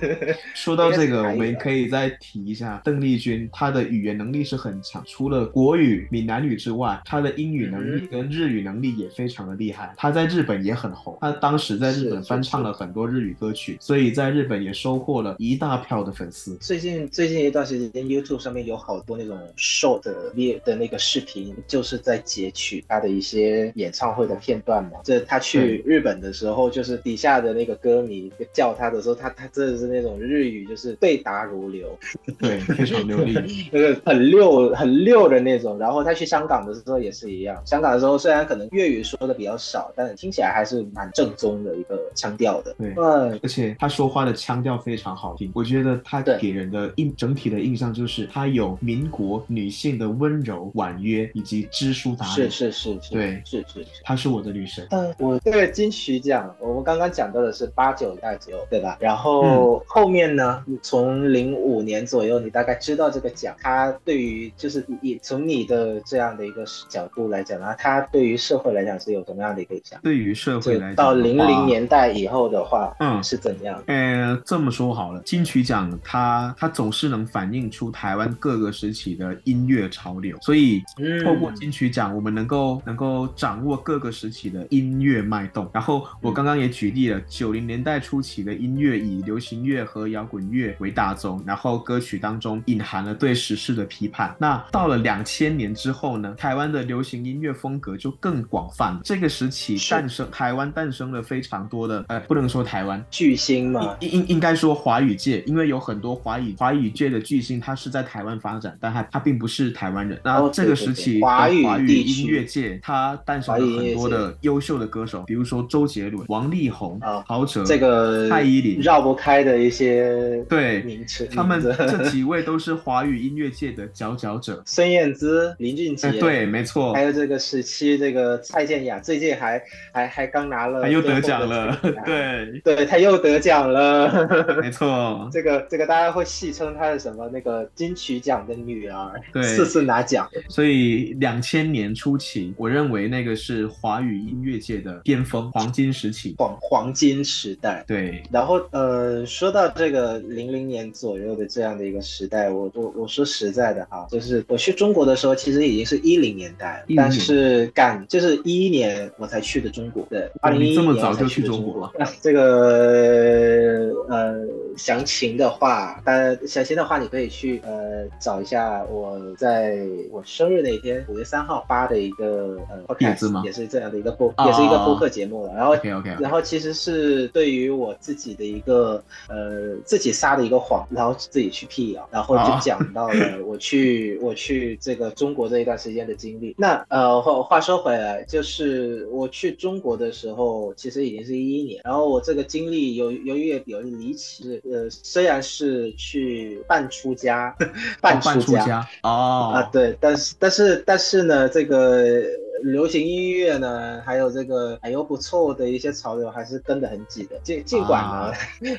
[0.54, 9.94] 说到这个，我们可以再提一下邓丽君，她的语言能力是很强，除了国语、闽南语之外，她的英语能力跟日语能力也非常的厉害。
[9.96, 13.46] 她在日本也很红，她当时在日本翻唱了很多日语歌。
[13.46, 16.56] 歌曲，所以在日本也收获了一大票的粉丝。
[16.56, 20.02] 最近最近一段时间，YouTube 上面有好多多那种 short
[20.34, 24.92] 列的那个视频，就是在截取他的一些演唱会的片段嘛。
[25.02, 31.98] 这他去日本的时候，就是底下的那个歌迷叫他的时候，他他真的是那种日语，就是对答如流，
[32.38, 35.78] 对，非常流利，那个很溜很溜的那种。
[35.78, 42.74] 然后他去香港的时候也是一样，香港的时候虽然可能粤语说的比较少，但是听起来还是蛮正宗的一个腔调的。
[42.78, 42.94] 对，
[43.42, 52.48] 而且他说话的腔调非常好听，我觉得他给人的印整体的印象就是他有民国女性的温柔婉约以及知书达理。
[52.48, 54.86] 是是是，对，是是，她是我的女神。
[54.90, 58.96] 嗯，我这个金曲奖，我们刚刚讲到的是八九代左右，对吧？
[59.00, 69.98] 然后后面呢，从零五年左右，你大概知道这个奖，它对于就是以从你的这样的一个角度来讲呢，它对于社会来讲是有什么样的一个影响？
[70.02, 73.82] 对于社会来讲，到零零年代以后的话，嗯，是怎样？
[73.86, 80.82] 呃，这么说好了，金曲奖它它总是能反映出台湾各个时期的音乐潮流，所以
[81.24, 85.68] 透过金曲奖，我们能够能够掌握各个时期的音乐脉动。
[85.74, 94.34] 然后我刚刚也举例了，九零年代初期的音乐以流行乐和摇滚乐为大宗，然后歌曲当中隐含了对时事的批判。
[94.38, 98.98] 那到了两千年之后呢，台湾的流行音乐风格就更广泛。
[99.04, 110.16] 这个时期诞生台湾诞生了非常多的，呃，不能说台湾巨星嘛，应应应该说华语界，因为有很多华语华语界的巨星，他是在台湾发展，但他他并不是台湾人。
[110.22, 111.60] 那这个时期华语
[111.96, 121.26] 音乐界，他诞生了很多的优秀的歌手，比如说周杰伦、王力宏、陶喆、这个蔡依林，绕不开的一些对名词。
[121.26, 124.62] 他们这几位都是华语音乐界的佼佼者。
[124.64, 126.92] 孙燕姿、林俊杰，对，没错。
[126.92, 129.60] 还有这个时期，这个蔡健雅最近还
[129.92, 134.28] 还还刚拿了，他又得奖了，对，对他又得奖了，
[134.62, 135.28] 没错。
[135.32, 137.28] 这个这个大家会戏称他是什么？
[137.32, 140.28] 那个金曲奖的女儿，对，次次拿奖。
[140.48, 147.84] 所以两千年初期，我认为那个是华语音乐界的巅峰黄金时期，黄黄金时代。
[147.86, 161.92] 对，然后呃，说到这个零零年左右的这样的一个时代，我我我说实在的哈，就是我去中国的时候，其实已经是一零年代了，但是赶就是一一年我才去的中国，对，二零一一年就去中国了。
[162.20, 164.34] 这个呃，
[164.76, 169.78] 详情的话，当然详情的话，你可以去呃找一下我在
[170.10, 172.58] 我生日那天五月三号发的一个
[172.88, 173.42] 呃帖子吗？
[173.44, 175.52] 也是这样的一个播，也是一个播客节目了。
[175.54, 183.14] 然后，OK OK，然后其实是对于我自己的一个呃自己撒的一个谎，然后自己去辟谣，然后就讲到了
[183.44, 186.54] 我去 我去这个中国这一段时间的经历。
[186.58, 197.54] 那呃话话说回来，就是我去中国的时候，其实已经是一一年，然后我这个经历由由于有离奇，呃虽然是去半出家，
[198.00, 202.22] 半出家哦啊对，但是但是但是呢这个。
[202.62, 207.38] 流行音乐呢，还有这个还有不错的一些潮流，还是跟得很紧的。
[207.42, 208.32] 尽尽管呢，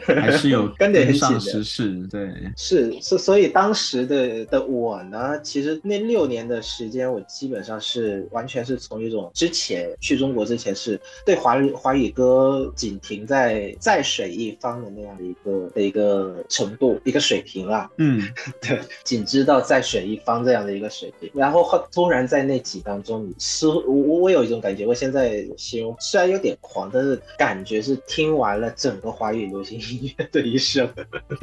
[0.15, 1.39] 还是有跟得很紧的。
[1.39, 17.89] 时事对，是是，所以当时的的我呢，其实那六年的时间，我基本上是完全是从一种之前去中国之前是对华语华语歌仅停在在水一方的那样的一个的一个程度一个水平啦。
[17.97, 18.21] 嗯，
[18.59, 23.66] 对，仅知道在水一方这样的一个水平，然后突然在那几当中，你是。
[23.69, 30.87] 我我我有一种感觉，我现在形容虽然有点狂，但是感觉是听完了整个华语流行音乐的一生。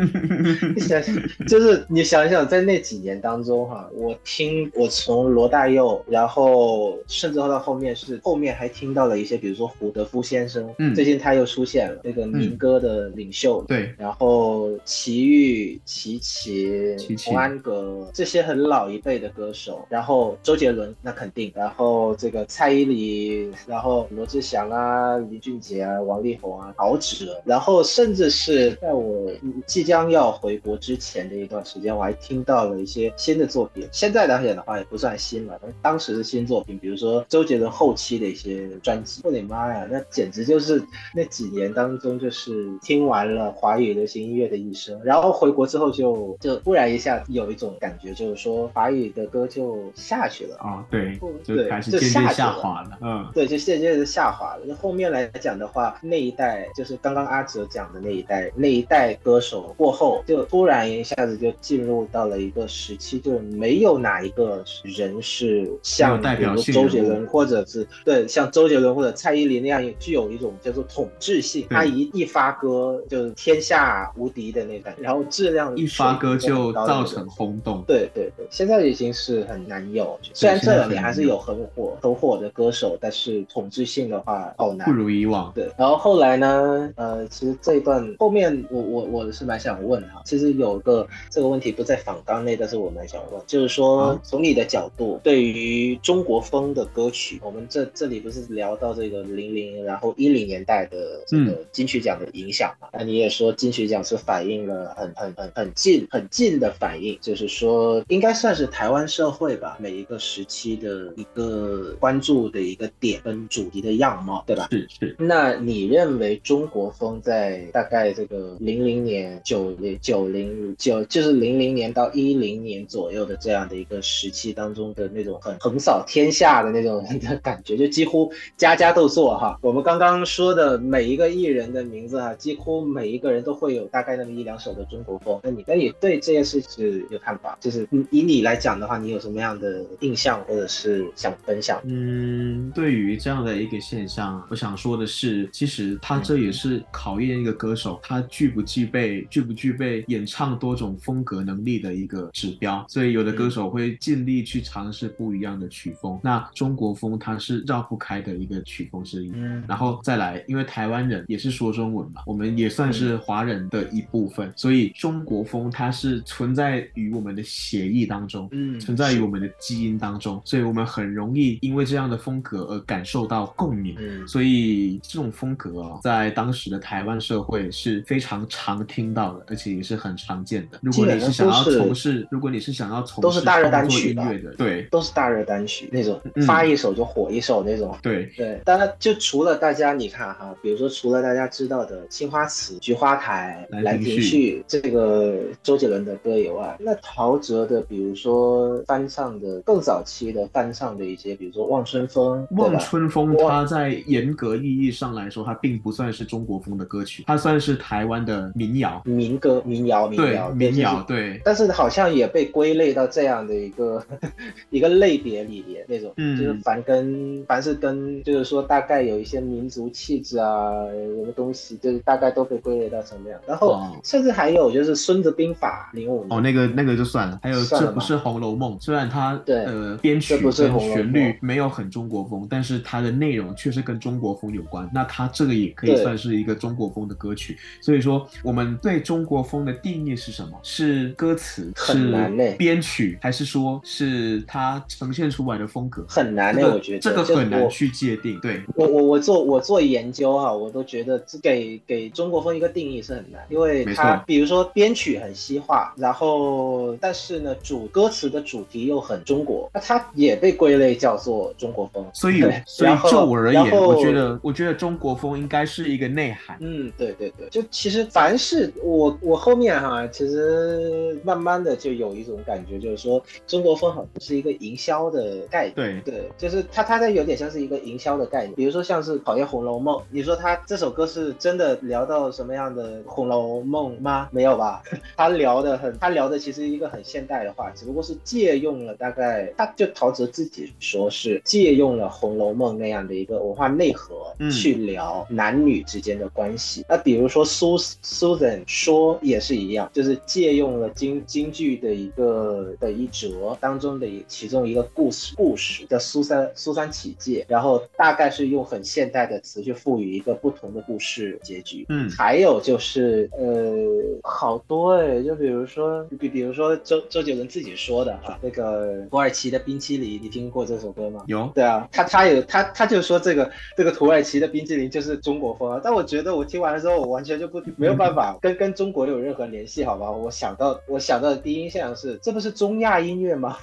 [0.74, 1.02] 你想，
[1.46, 22.13] 就是你想想，在那几年当中哈，我听我从罗大佑，然后甚至到后面是后面还听到了一些，比如说胡德夫先生，嗯，最近他又出现了那个民歌的领袖，对，然后齐豫、齐秦、洪安格这些很老一辈的歌手，然后周杰伦那肯定，然后。
[22.16, 29.30] 这个蔡依林，然后罗志祥啊，林俊杰啊，王力宏啊，陶喆，然后甚至是在我
[29.66, 33.88] 即将要回国之前的一段时间，我还听到了一些新的作品。
[33.92, 39.20] 现在来讲的话也不算新了，但当时的新作品，比如说周杰伦后期的一些专辑。
[39.24, 40.82] 我的妈呀，那简直就是
[41.14, 45.00] 那几年当中，就是听完了华语流行音乐的一生。
[45.04, 51.70] 然后回国之后，就就突然一下有一种感觉，就是说华语的歌就下去了啊，对，就对。
[52.08, 52.98] 就下下滑了。
[53.00, 54.62] 嗯，对，就渐渐的下滑了。
[54.66, 77.82] 那后面来讲的话，那一代就是刚刚阿哲讲的那一代，那一代歌手过后，就突然一下子就进入到了一个时期，就没有哪一个人是像比如周杰伦或者是对像周杰伦或者蔡依林那样具有一种叫做统治性，他一一发歌就是天下无敌的那种，然后质量一发歌就造成轰动。
[77.86, 85.52] 对对对，现在已经是很难有，虽然这两年还是有很火很火的歌手，但是统治性的话好难，不如以往。
[85.54, 102.88] 对，然后后来呢，呃，其实这一段后面我我我是蛮想问哈，其实有个这个问题不在访纲内，但是我蛮想问，就是说从你的角度，对于中国风的歌曲，我们这这里不是聊到这个零零然后一零年代的这个金曲奖的影响嘛？
[102.92, 114.68] 那你也说金曲奖是反映了很很很很近很近的反应，就是说应该算是台湾社会吧，每一个时期的一个关注的一个点跟主题的样貌，对吧？
[114.70, 115.16] 是是。
[115.18, 129.58] 那你认为中国风在大概这个零零年九零九零九就是零零年到一零年左右的这样的一个时期当中的那种很横扫天下的那种的感觉，就几乎家家都做哈。
[129.60, 135.40] 我们刚刚说的每一个艺人的名字哈，几乎每一个人都会有大概那么一两首的中国风。
[135.42, 137.56] 那你那你对这件事是有看法？
[137.60, 141.73] 就是以你来讲的话，你有什么样的印象或者是想分享？
[141.84, 152.84] 嗯，对于这样的一个现象，我想说的是，其实他这也是考验一个歌手他具不具备具不具备演唱多种风格能力的一个指标。
[152.88, 156.18] 所以有的歌手会尽力去尝试不一样的曲风。
[156.22, 159.30] 那中国风它是绕不开的一个曲风之一。
[159.34, 173.96] 嗯，然后再来，因为台湾人也是说中文嘛，我们也算是华人的一部分，所以中国风它是存在于我们的血液当中，嗯，存在于我们的基因当中，所以我们很容易因为这样的风格而感受到共鸣。
[173.98, 180.78] 嗯，所以这种风格啊，在当时的台湾社会是非常常听到的，而且也是很常见的。
[180.82, 187.96] 如果你是想要从事，如果你是想要从事都是大热单曲的，对，都是大热单曲那种，发一首就火一首那种。
[188.02, 202.46] 对对，当然就除了大家你看哈，比如说除了大家知道的《青花瓷》《菊花台》《兰亭序》这个周杰伦的歌以外，那陶喆的，比如说翻唱的更早期的翻唱的一些，比如说《望春风》。
[202.56, 211.04] 望春风，它在严格意义上来说，它并不算是中国风的歌曲，它算是台湾的民谣、民歌、民谣、民谣、民谣。
[211.06, 214.02] 对，但是好像也被归类到这样的一个
[214.70, 223.38] 一个类别里面，那种，嗯，就是凡跟凡是跟，就是说大概有一些民族气质啊，什么东西，就是大概都被归类到什么样。
[223.46, 227.38] 然后甚至还有就是《孙子兵法》零五哦，那个那个就算了。
[227.42, 234.88] 还有这不是《红楼梦》，虽然它呃编曲跟旋律没有很中国风，但是它的内容确实跟中国风有关。
[234.92, 237.56] 那它这个也可以算是一个中国风的歌曲。
[237.80, 240.58] 所以说，我们对中国风的定义是什么？
[240.62, 241.72] 是歌词？
[241.76, 243.18] 是编曲？
[243.20, 246.04] 还是说是它呈现出来的风格？
[246.08, 248.38] 很难呢，我觉得这个很难去界定。
[248.40, 262.06] 对我我我做我做研究哈，我都觉得给给中国风一个定义是很难，因为它比如说编曲很西化，然后但是呢主歌词的主题又很中国，那它也被归类叫做中国风。
[262.12, 266.56] 所以所以就我而言，我觉得我觉得中国风应该是一个内涵。
[266.60, 275.74] 嗯，对对对，就其实凡是我我后面哈，其实慢慢的就有一种感觉，就是说中国风好像是一个营销的概念。
[275.74, 278.54] 对对，就是它它在有点像是一个营销的概念。
[278.54, 284.28] 比如说像是考验《红楼梦》，你说他这首歌是真的聊到什么样的《红楼梦》吗？
[284.30, 284.82] 没有吧？
[285.16, 296.84] 他聊的很，他聊的其实一个很现代的话，只不过是借用了大概，他就陶喆自己说是借用了《红楼梦》那样的一个文化内核去聊男女之间的关系。
[296.88, 311.86] 那比如说苏 Susan 说也是一样，就是借用了京京剧的一个的一折当中的其中一个故事故事叫苏三苏三起解，然后大概是用很现代的词去赋予一个不同的故事结局。
[311.88, 313.74] 嗯，还有就是呃，
[314.22, 321.22] 好多哎，就比如说比比如说周周杰伦自己说的哈，那个土耳其的冰淇淋，你听过这首歌吗？
[321.26, 321.50] 有。
[321.54, 330.10] 对啊，他他有他他就说这个这个土耳其的冰淇淋就是中国风啊，但我觉得我听完了之后，我完全就不没有办法跟跟中国有任何联系，好吧？
[330.10, 333.58] 我想到我想到的第一印象是，这不是中亚音乐吗？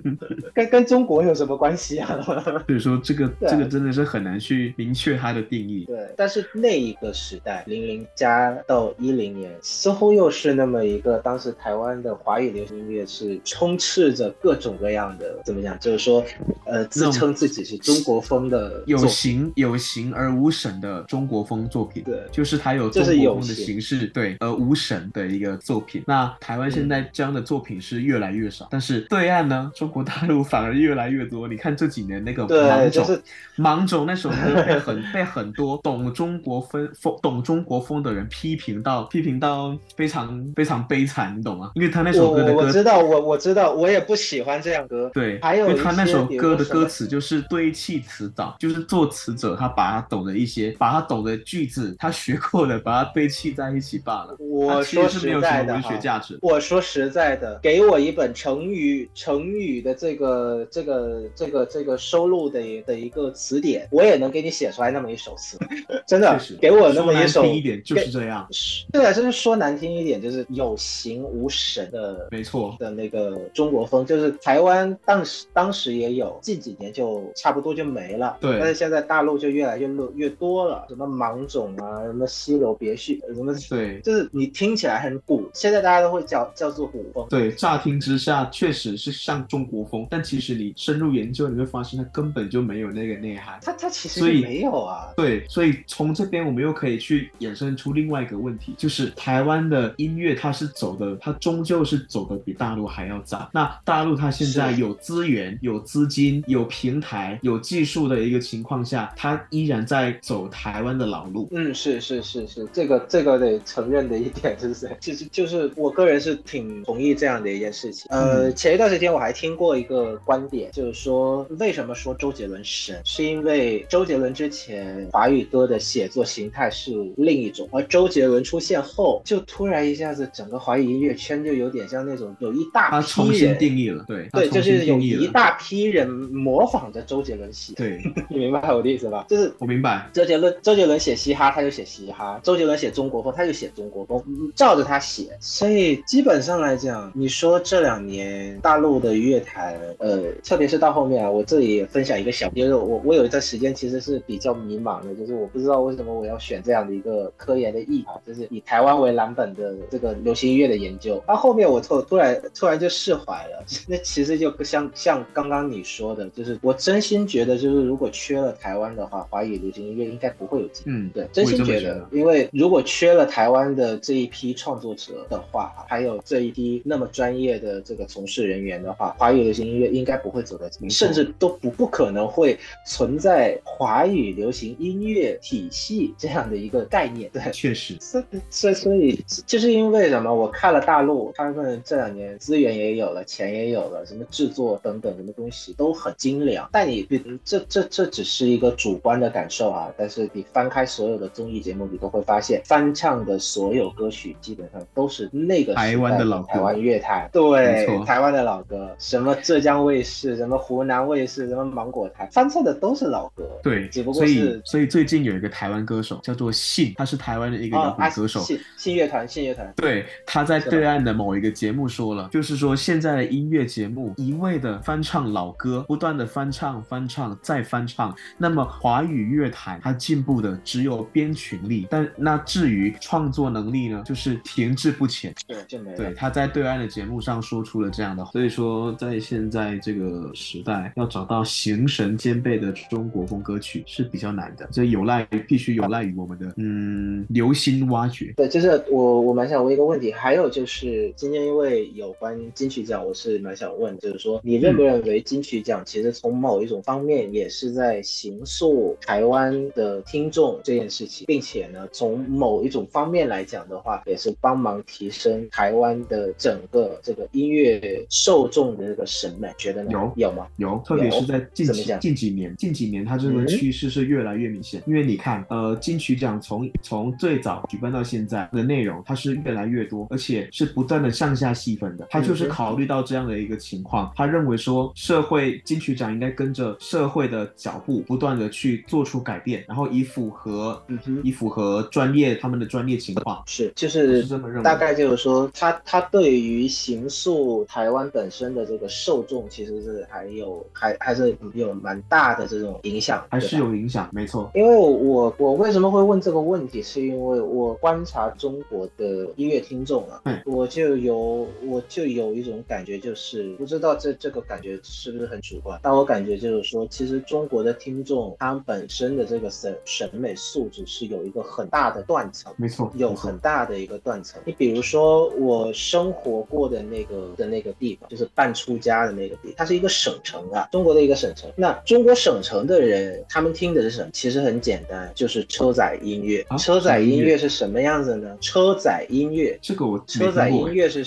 [0.54, 2.18] 跟跟中国有什么关系啊？
[2.66, 5.84] 所以说这个这个真的是很难去明确它的定义。
[5.86, 15.78] 对，但是那一个时代，零零加到一零年，似乎又是那么一个当时台湾的华语流行音乐是充斥着各种各样的怎么讲？
[15.78, 16.24] 就是说，
[16.64, 26.02] 呃，呃自称自己是中国风的有形有形而无神的中国风作品，对，就是它有中国风的形式，对，而无神的一个作品。
[26.06, 31.46] 那台湾现在这样的作品是越来越少，但是对岸呢，中国大陆 反而越来越多。
[31.48, 33.22] 你看这几年那个芒种，
[33.56, 41.70] 芒种那首歌被很 被很多懂中国风风懂中国风的人批评到批评到非常非常悲惨，你懂吗？
[41.74, 45.10] 因为他那首歌的歌，我知道，我我知道，我也不喜欢这样歌。
[45.12, 54.34] 对，还有他那首歌的歌词就是堆砌词藻，就是作词者他把他懂的一些，把他懂的句子，他学过的，把它堆砌在一起罢了。
[54.38, 56.38] 我说实在的，文学价值。
[56.40, 65.58] 我说实在的，给我一本成语成语的这个这个这个这个收录的的一个词典，我也能给你写出来那么一首词。
[66.06, 67.42] 真的，给我那么一首。
[67.42, 68.48] 听一点就是这样。
[68.92, 78.38] 对啊，就是说难听一点，就是有形无神的，没错的那个中国风，就是台湾当时当时也有，近几年就差不多就没了。
[78.40, 87.26] 对，但是现在大陆就越来越越多了，什么芒种啊，什么西楼别墅，什么对， 就是你听起来很古，现在大家都会叫叫做古风。
[87.28, 93.58] 对，乍听之下确实是像中国风，但其实你深入研究，你会发现它根本就没有那个内涵。
[93.62, 95.12] 它它其实没有啊。
[95.16, 103.48] 对，所以从这边我们又可以去衍生出另外一个问题，就是台湾的音乐它是走的，它终究是走的比大陆还要早。
[103.52, 111.48] 那大陆它现在有资源、有资金、有平台、有技术的一个情况下，他依然在走台湾的老路。
[111.52, 118.06] 嗯，是是是是，这个这个得承认的一点就是，其实就是我个人是挺同意这样的一件事情。
[118.10, 139.26] 呃，前一段时间我还听过一个观点，就是说为什么说周杰伦神，是因为周杰伦之前华语歌的写作形态是另一种，而周杰伦出现后，就突然一下子整个华语音乐圈就有点像那种有一大批人，他重新定义了，对对，就是有一大批人模仿着周杰伦写，对， 你明白我的意思吧？
[139.28, 144.22] 就是我明白，周杰伦周杰伦写嘻哈他就写嘻哈，周杰伦写中国风他就写中国风，
[144.54, 161.22] 照着他写，所以基本上来讲，你说这两年大陆的乐坛，呃，特别是到后面啊，我这里也分享一个小，因为我我有一段时间其实是比较迷茫的，就是我不知道为什么我要选这样的一个科研的意啊，就是以台湾为蓝本的这个流行音乐的研究。
[161.26, 170.90] 到后面我突突然突然就释怀了， 那其实就像像刚刚你说的，就是我真心觉得，就是如果缺了台湾的话，华语流行音乐应该不会有进步。
[170.90, 187.30] 嗯，对，真心觉得，因为如果缺了台湾的这一批创作者的话，还有这一批那么专业的这个从事人员的话，华语流行音乐应该不会走得，甚至都不不可能会存在华语流行音乐体系这样的一个概念。
[187.32, 190.32] 对，确实，所所所以就是因为什么？
[190.32, 196.68] 我看了大陆，他们这两年资源也有了，钱也有了，什么制作等等什么东西都很精良。
[196.72, 197.06] 但你
[197.44, 213.48] 这这这只是一个主观的感受啊，但是你翻开所有的综艺节目，你都会发现翻唱的所有歌曲基本上都是那个台湾的老台湾乐坛，对，台湾的老歌，什么浙江卫视，什么湖南卫视，什么芒果台，翻唱的都是老歌。
[213.62, 219.72] 对，只不过是所以最近有一个台湾歌手叫做信，他是台湾的一个摇滚歌手，信信乐团，信乐团。
[219.76, 235.32] 对，他在对岸的某一个节目说了，就是说现在的音乐节目一味的翻唱老歌，不断的翻唱、翻唱再翻唱，那么华语乐坛它进步的只有编曲力，但那至于创作能力呢，就是停滞不前。
[235.46, 247.24] 对，就没对，他在对岸的节目上说出了这样的话，所以说在现在这个时代，要找到形神兼备的中国风歌曲是比较难的，这有赖必须有赖于我们的嗯。
[247.28, 248.32] 留心挖掘。
[248.36, 269.90] 对，就是我我蛮想问一个问题，还有就是今天因为有关金曲奖，我是蛮想问，就是说你认不认为金曲奖其实从某一种方面也是在形塑台湾的听众这件事情，并且呢，从某一种方面来讲的话，也是帮忙提升台湾的整个这个音乐受众的这个审美，觉得呢？
[269.92, 270.46] 有有吗？
[270.56, 274.82] 有，特别是在近几近几年，近几年它这个趋势是越来越明显。
[274.86, 282.06] 因为你看，呃，金曲奖从从最早举办到现在的内容，它是越来越多，而且是不断的向下细分的。
[282.08, 293.42] 他就是考虑到这样的一个情况，他认为说社会金曲奖应该跟着社会的脚步，不断的去做出改变，然后以符合，嗯哼，以符合专业他们的专业情况。
[293.46, 294.24] 是，就是
[294.62, 304.50] 大概就是说，他他对于刑诉台湾本身的这个受众，其实是还有还还是有蛮大的这种影响，还是有影响，没错。
[304.54, 315.71] 因为我我为什么会问这个问题，是因为我观察中国的音乐听众啊，我就有我就有一种感觉，就是不知道这这个感觉是不是很主观。
[315.72, 315.80] 关。
[315.82, 324.40] 但我感觉就是说，其实中国的听众他们本身的这个审审美素质是有一个很大的断层，没错，有很大的一个断层。
[324.44, 331.50] 你比如说我生活过的那个的那个地方，就是半出家的那个地，它是一个省城啊，中国的一个省城。
[331.56, 334.10] 那中国省城的人，他们听的是什么？
[334.12, 336.44] 其实很简单，就是车载音乐。
[336.58, 338.36] 车载音乐是什么样子呢？
[338.40, 341.04] 车载音乐，这个我车载音乐是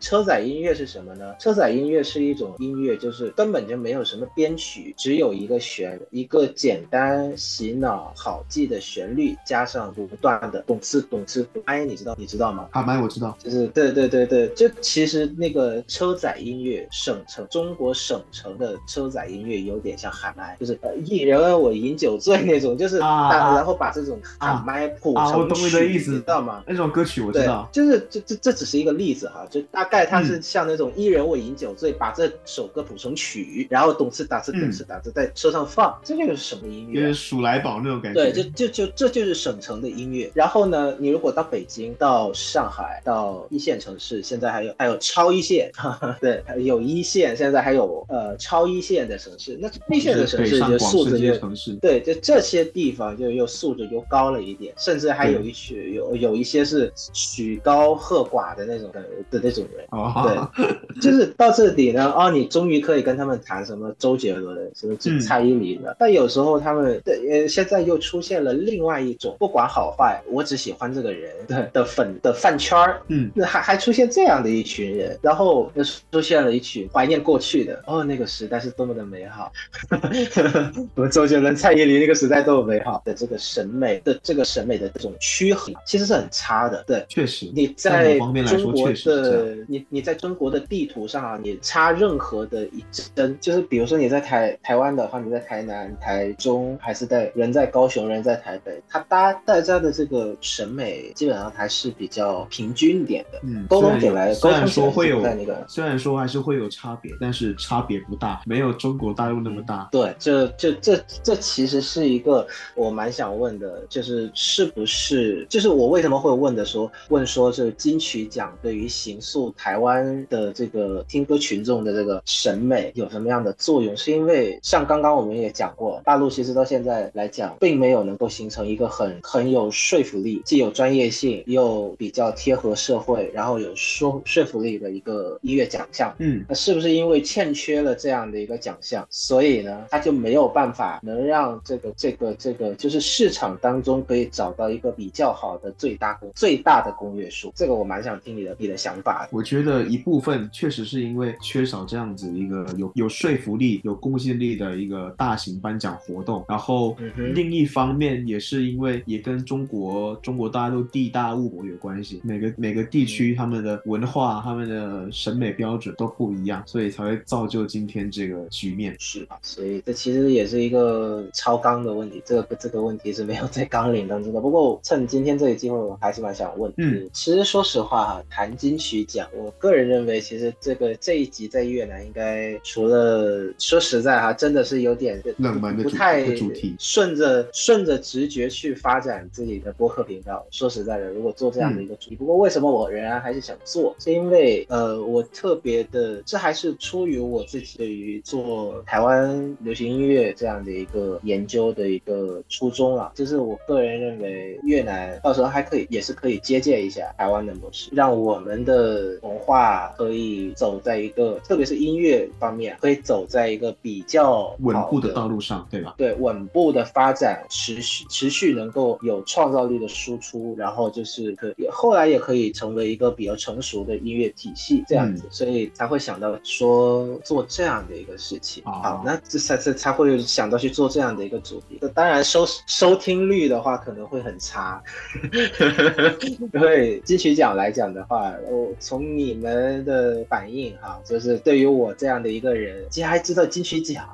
[0.00, 1.34] 车载音乐是什么呢？
[1.38, 12.68] 车载音乐是一种音乐，就是根本就没有什么编曲，只有一个旋一个简单洗脑好记的旋律，加上不断的咚哧咚哧哎，你知道你知道吗？
[12.72, 26.62] 喊麦我知道，就是对对对对，就其实那个车载音乐省城中国省城的车载音乐有点像喊麦，就是呃一人我饮酒醉那种，就是啊，然后把这种喊麦谱成曲，知道吗？
[26.66, 37.00] 那种歌曲我知道，就是这这这只是一个例子哈，就大概它是像那种一人我饮酒醉，把这首歌谱成曲，然后咚哧打哧咚哧打字在车上放，这就是什么音乐？
[37.00, 38.30] 就是鼠来宝那种感觉。
[38.30, 40.30] 对，就就就这就是省城的音乐。
[40.34, 45.70] 然后呢，你如果到北京、到上海、到一线城市，现在还有还有超一线，
[46.20, 49.58] 对，有一线，现在还有呃超一线的城市。
[49.60, 59.86] 那一线的城市就素质就对，就这些地方就又素质又高了一点，甚至还有一曲有有一些是曲高和寡的那种的的那种人。
[59.90, 65.96] 哦对，就是到这里呢，哦，你终于可以跟他们谈什么周杰伦、什么蔡依林了。
[65.98, 73.00] 但有时候他们的呃，现在又出现了另外一种，不管好坏，我只喜欢这个人的的粉的饭圈儿。
[73.08, 79.52] 嗯，那还还出现这样的一群人，然后又出现了一群怀念过去的，哦，那个时代是多么的美好。
[80.94, 86.82] 我们周杰伦、蔡依林那个时代多么美好的这个审美的这个审美的这种趋衡，其实是很差的。
[86.86, 103.38] 对，确实，你在中国的你你在中国的地图上啊，你插任何的一针，就是比如说你在台台湾的话，你在台南、台中，还是在人在高雄，人在台北，他大大家的这个审美基本上还是比较平均一点的。
[103.42, 109.88] 嗯，沟通起来，虽然说会有那个，虽然说还是会有差别，但是差别不大，没有中国大陆那么大。
[109.92, 123.96] 对，这这这这其实是一个我蛮想问的，就是是不是，就是我为什么会问的说问说这金曲奖对于形塑台湾的这个听歌群众的这个审美有什么样的作用？
[123.96, 136.14] 是因为像刚刚我们也讲过，大陆其实到现在来讲，并没有能够形成一个很很有说服力，既有专业性又比较贴合社会，然后有说说服力的一个音乐奖项。
[136.18, 147.52] 嗯，那是不是因为欠缺了这样的一个奖项，所以呢，他就没有办法能让这个这个这个就是市场当中可以找到一个比较好的最大公最大的公约数？
[147.56, 149.28] 这个我蛮想听你的你的想法。
[149.32, 156.44] 我觉得一部分确实是因为缺少这样子一个有有说服力、有公信力的一个大型颁奖活动。
[156.48, 156.96] 然后
[157.34, 168.94] 另一方面也是因为也跟中国中国大陆地大物博有关系，每个每个地区他们的文化、他们的审美标准都不一样，所以才会造就今天这个局面。
[168.98, 172.22] 是吧，所以这其实也是一个超纲的问题。
[172.24, 174.40] 这个这个问题是没有在纲领当中的。
[174.40, 176.72] 不过趁今天这个机会，我还是蛮想问。
[176.76, 190.46] 嗯，其实说实话哈，谈金曲奖，我个人认为，其实这个这一集在越南应该除了说实在哈，真的是有点冷门的不太主题，顺着顺着直觉去发展自己的播客频道。
[190.50, 215.94] 说实在的，如果做这样的一个主题，不过为什么我仍然还是想做，是因为呃，我特别的，这还是出于我自己对于做台湾流行音乐这样的一个研究的一个初衷啊，就是我个人认为越南到时候还可以，也是可以借鉴一下台湾的模式，让我们的文化可以走在一个，特别是音乐方面，可以走在一个比较稳固的道路上，对吧？
[215.96, 228.64] 对，稳步的发展，持续持续能够有创造力的输出，然后就是可以后来也可以成为一个比较成熟的音乐体系这样子，所以才会想到说做这样的一个事情。
[228.64, 231.78] 好，那这才才才会想到去做这样的一个主题。
[231.94, 234.82] 当然收收听率的话可能会很差，
[236.52, 242.84] 因为金曲奖来讲的话，我从你们的反应哈，就是对于我这样的一个人，
[243.18, 244.08] 还知道金曲奖，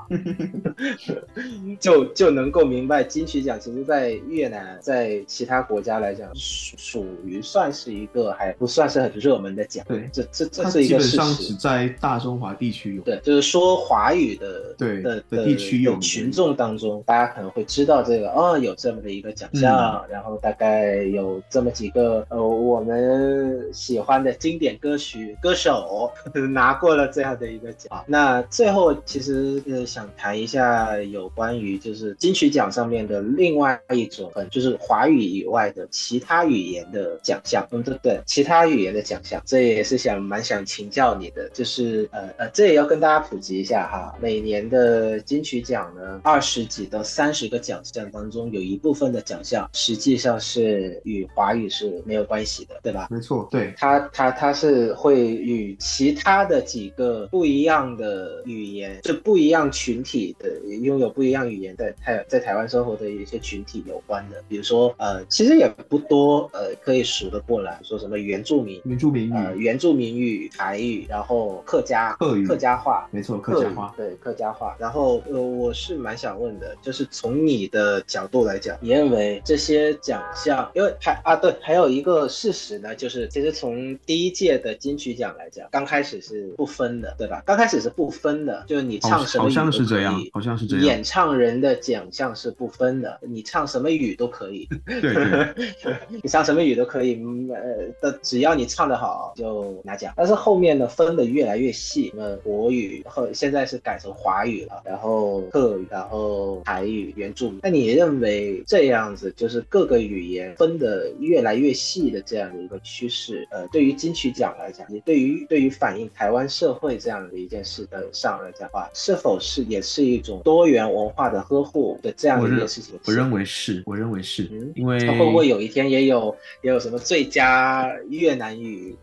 [1.78, 9.84] 就就能够明白金曲奖其实在越南在其他国家来讲属属于算是一个还不算是很热门的奖。
[9.86, 11.10] 对，这这这是一个事实。
[11.10, 13.02] 基本上只在大中华地区有。
[13.02, 26.10] 对，就是说华语的对的的地区有群众当中，大家可能会知道这个哦，有这么的一个奖项，然后大概有这么几个呃我们喜欢的经典歌曲歌手
[26.54, 28.02] 拿过了这样的一个奖。
[28.06, 28.83] 那最后。
[28.84, 37.66] 后其实呃想谈一下有关于就是金曲奖上面的另外一种，就是华语以外的其他语言的奖项。
[37.70, 44.14] 嗯，对对，其他语言的奖项，这也是想蛮想请教你的，就是呃呃，这也要跟大家普及一下哈。
[44.20, 53.08] 每年的金曲奖呢，二十几到三十个奖项当中，有一部分的奖项实际上是与华语是没有关系的，对吧？
[53.10, 60.48] 没错，对，它它它是会与其他的几个不一样的语言，就不一样群体的
[60.82, 74.76] 拥有不一样语言在台在台湾生活的一些群体有关的，比如说呃，其实也不多，呃，可以数得过来，说什么原住民、原住民语、原住民语、台语，然后客家、客语、客家话，没错，客家话，对，客家话。
[74.78, 87.42] 然后呃，我是蛮想问的，就是从你的角度来讲，你认为这些奖项，因为还啊对，还有一个事实呢，就是其实从第一届的金曲奖来讲，刚开始是不分的，对吧？
[87.46, 90.84] 刚开始是不分的，就是你唱什么好像是这样，好像是这样。
[90.84, 94.68] 演唱人的奖项是不分的，你唱什么语都可以。
[94.84, 100.12] 对，你唱什么语都可以，呃，的只要你唱得好就拿奖。
[100.16, 107.60] 但是后面呢，分的越来越细，那国语后现在是改成华语了，然后客语，然后台语、原住民。
[107.62, 122.94] 那你认为这样子就是各个语言分的越来越细的这样的一个趋势，呃，对于金曲奖来讲，也对于对于反映台湾社会这样的一件事的上来讲话，是否是也是一种多元文化的呵护的这样的一个事情？
[123.06, 128.94] 我认为是，我认为是，因为会不会有一天也有也有什么最佳越南语？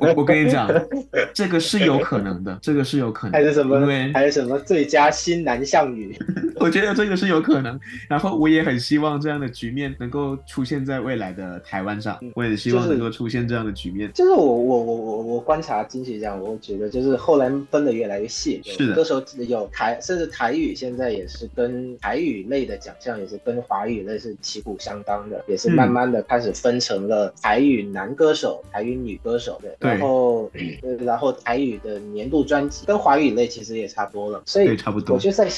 [0.00, 0.68] 我我跟你讲，
[1.32, 3.78] 这个是有可能的，这个是有可能，还是什么？
[3.80, 6.16] 因为还有什么最佳新南向语？
[6.56, 7.78] 我觉得这个是有可能。
[8.08, 14.10] 然后我也很希望这样的局面能够出现在未来的台湾上，我也希望能够出现这样的局面。
[14.12, 30.50] 就是我我我我我观察金曲奖，我觉得就是后来分的越来越细，是的，歌手有台，甚至台语现在也是跟台语类的奖项也是跟华语类是旗鼓相当的，也是慢慢的开始分成了台语男歌手、台语女歌手的，然后
[31.00, 35.16] 然后台语的年度专辑跟华语类其实也差不多了，所以差不多。
[35.16, 35.48] 我就在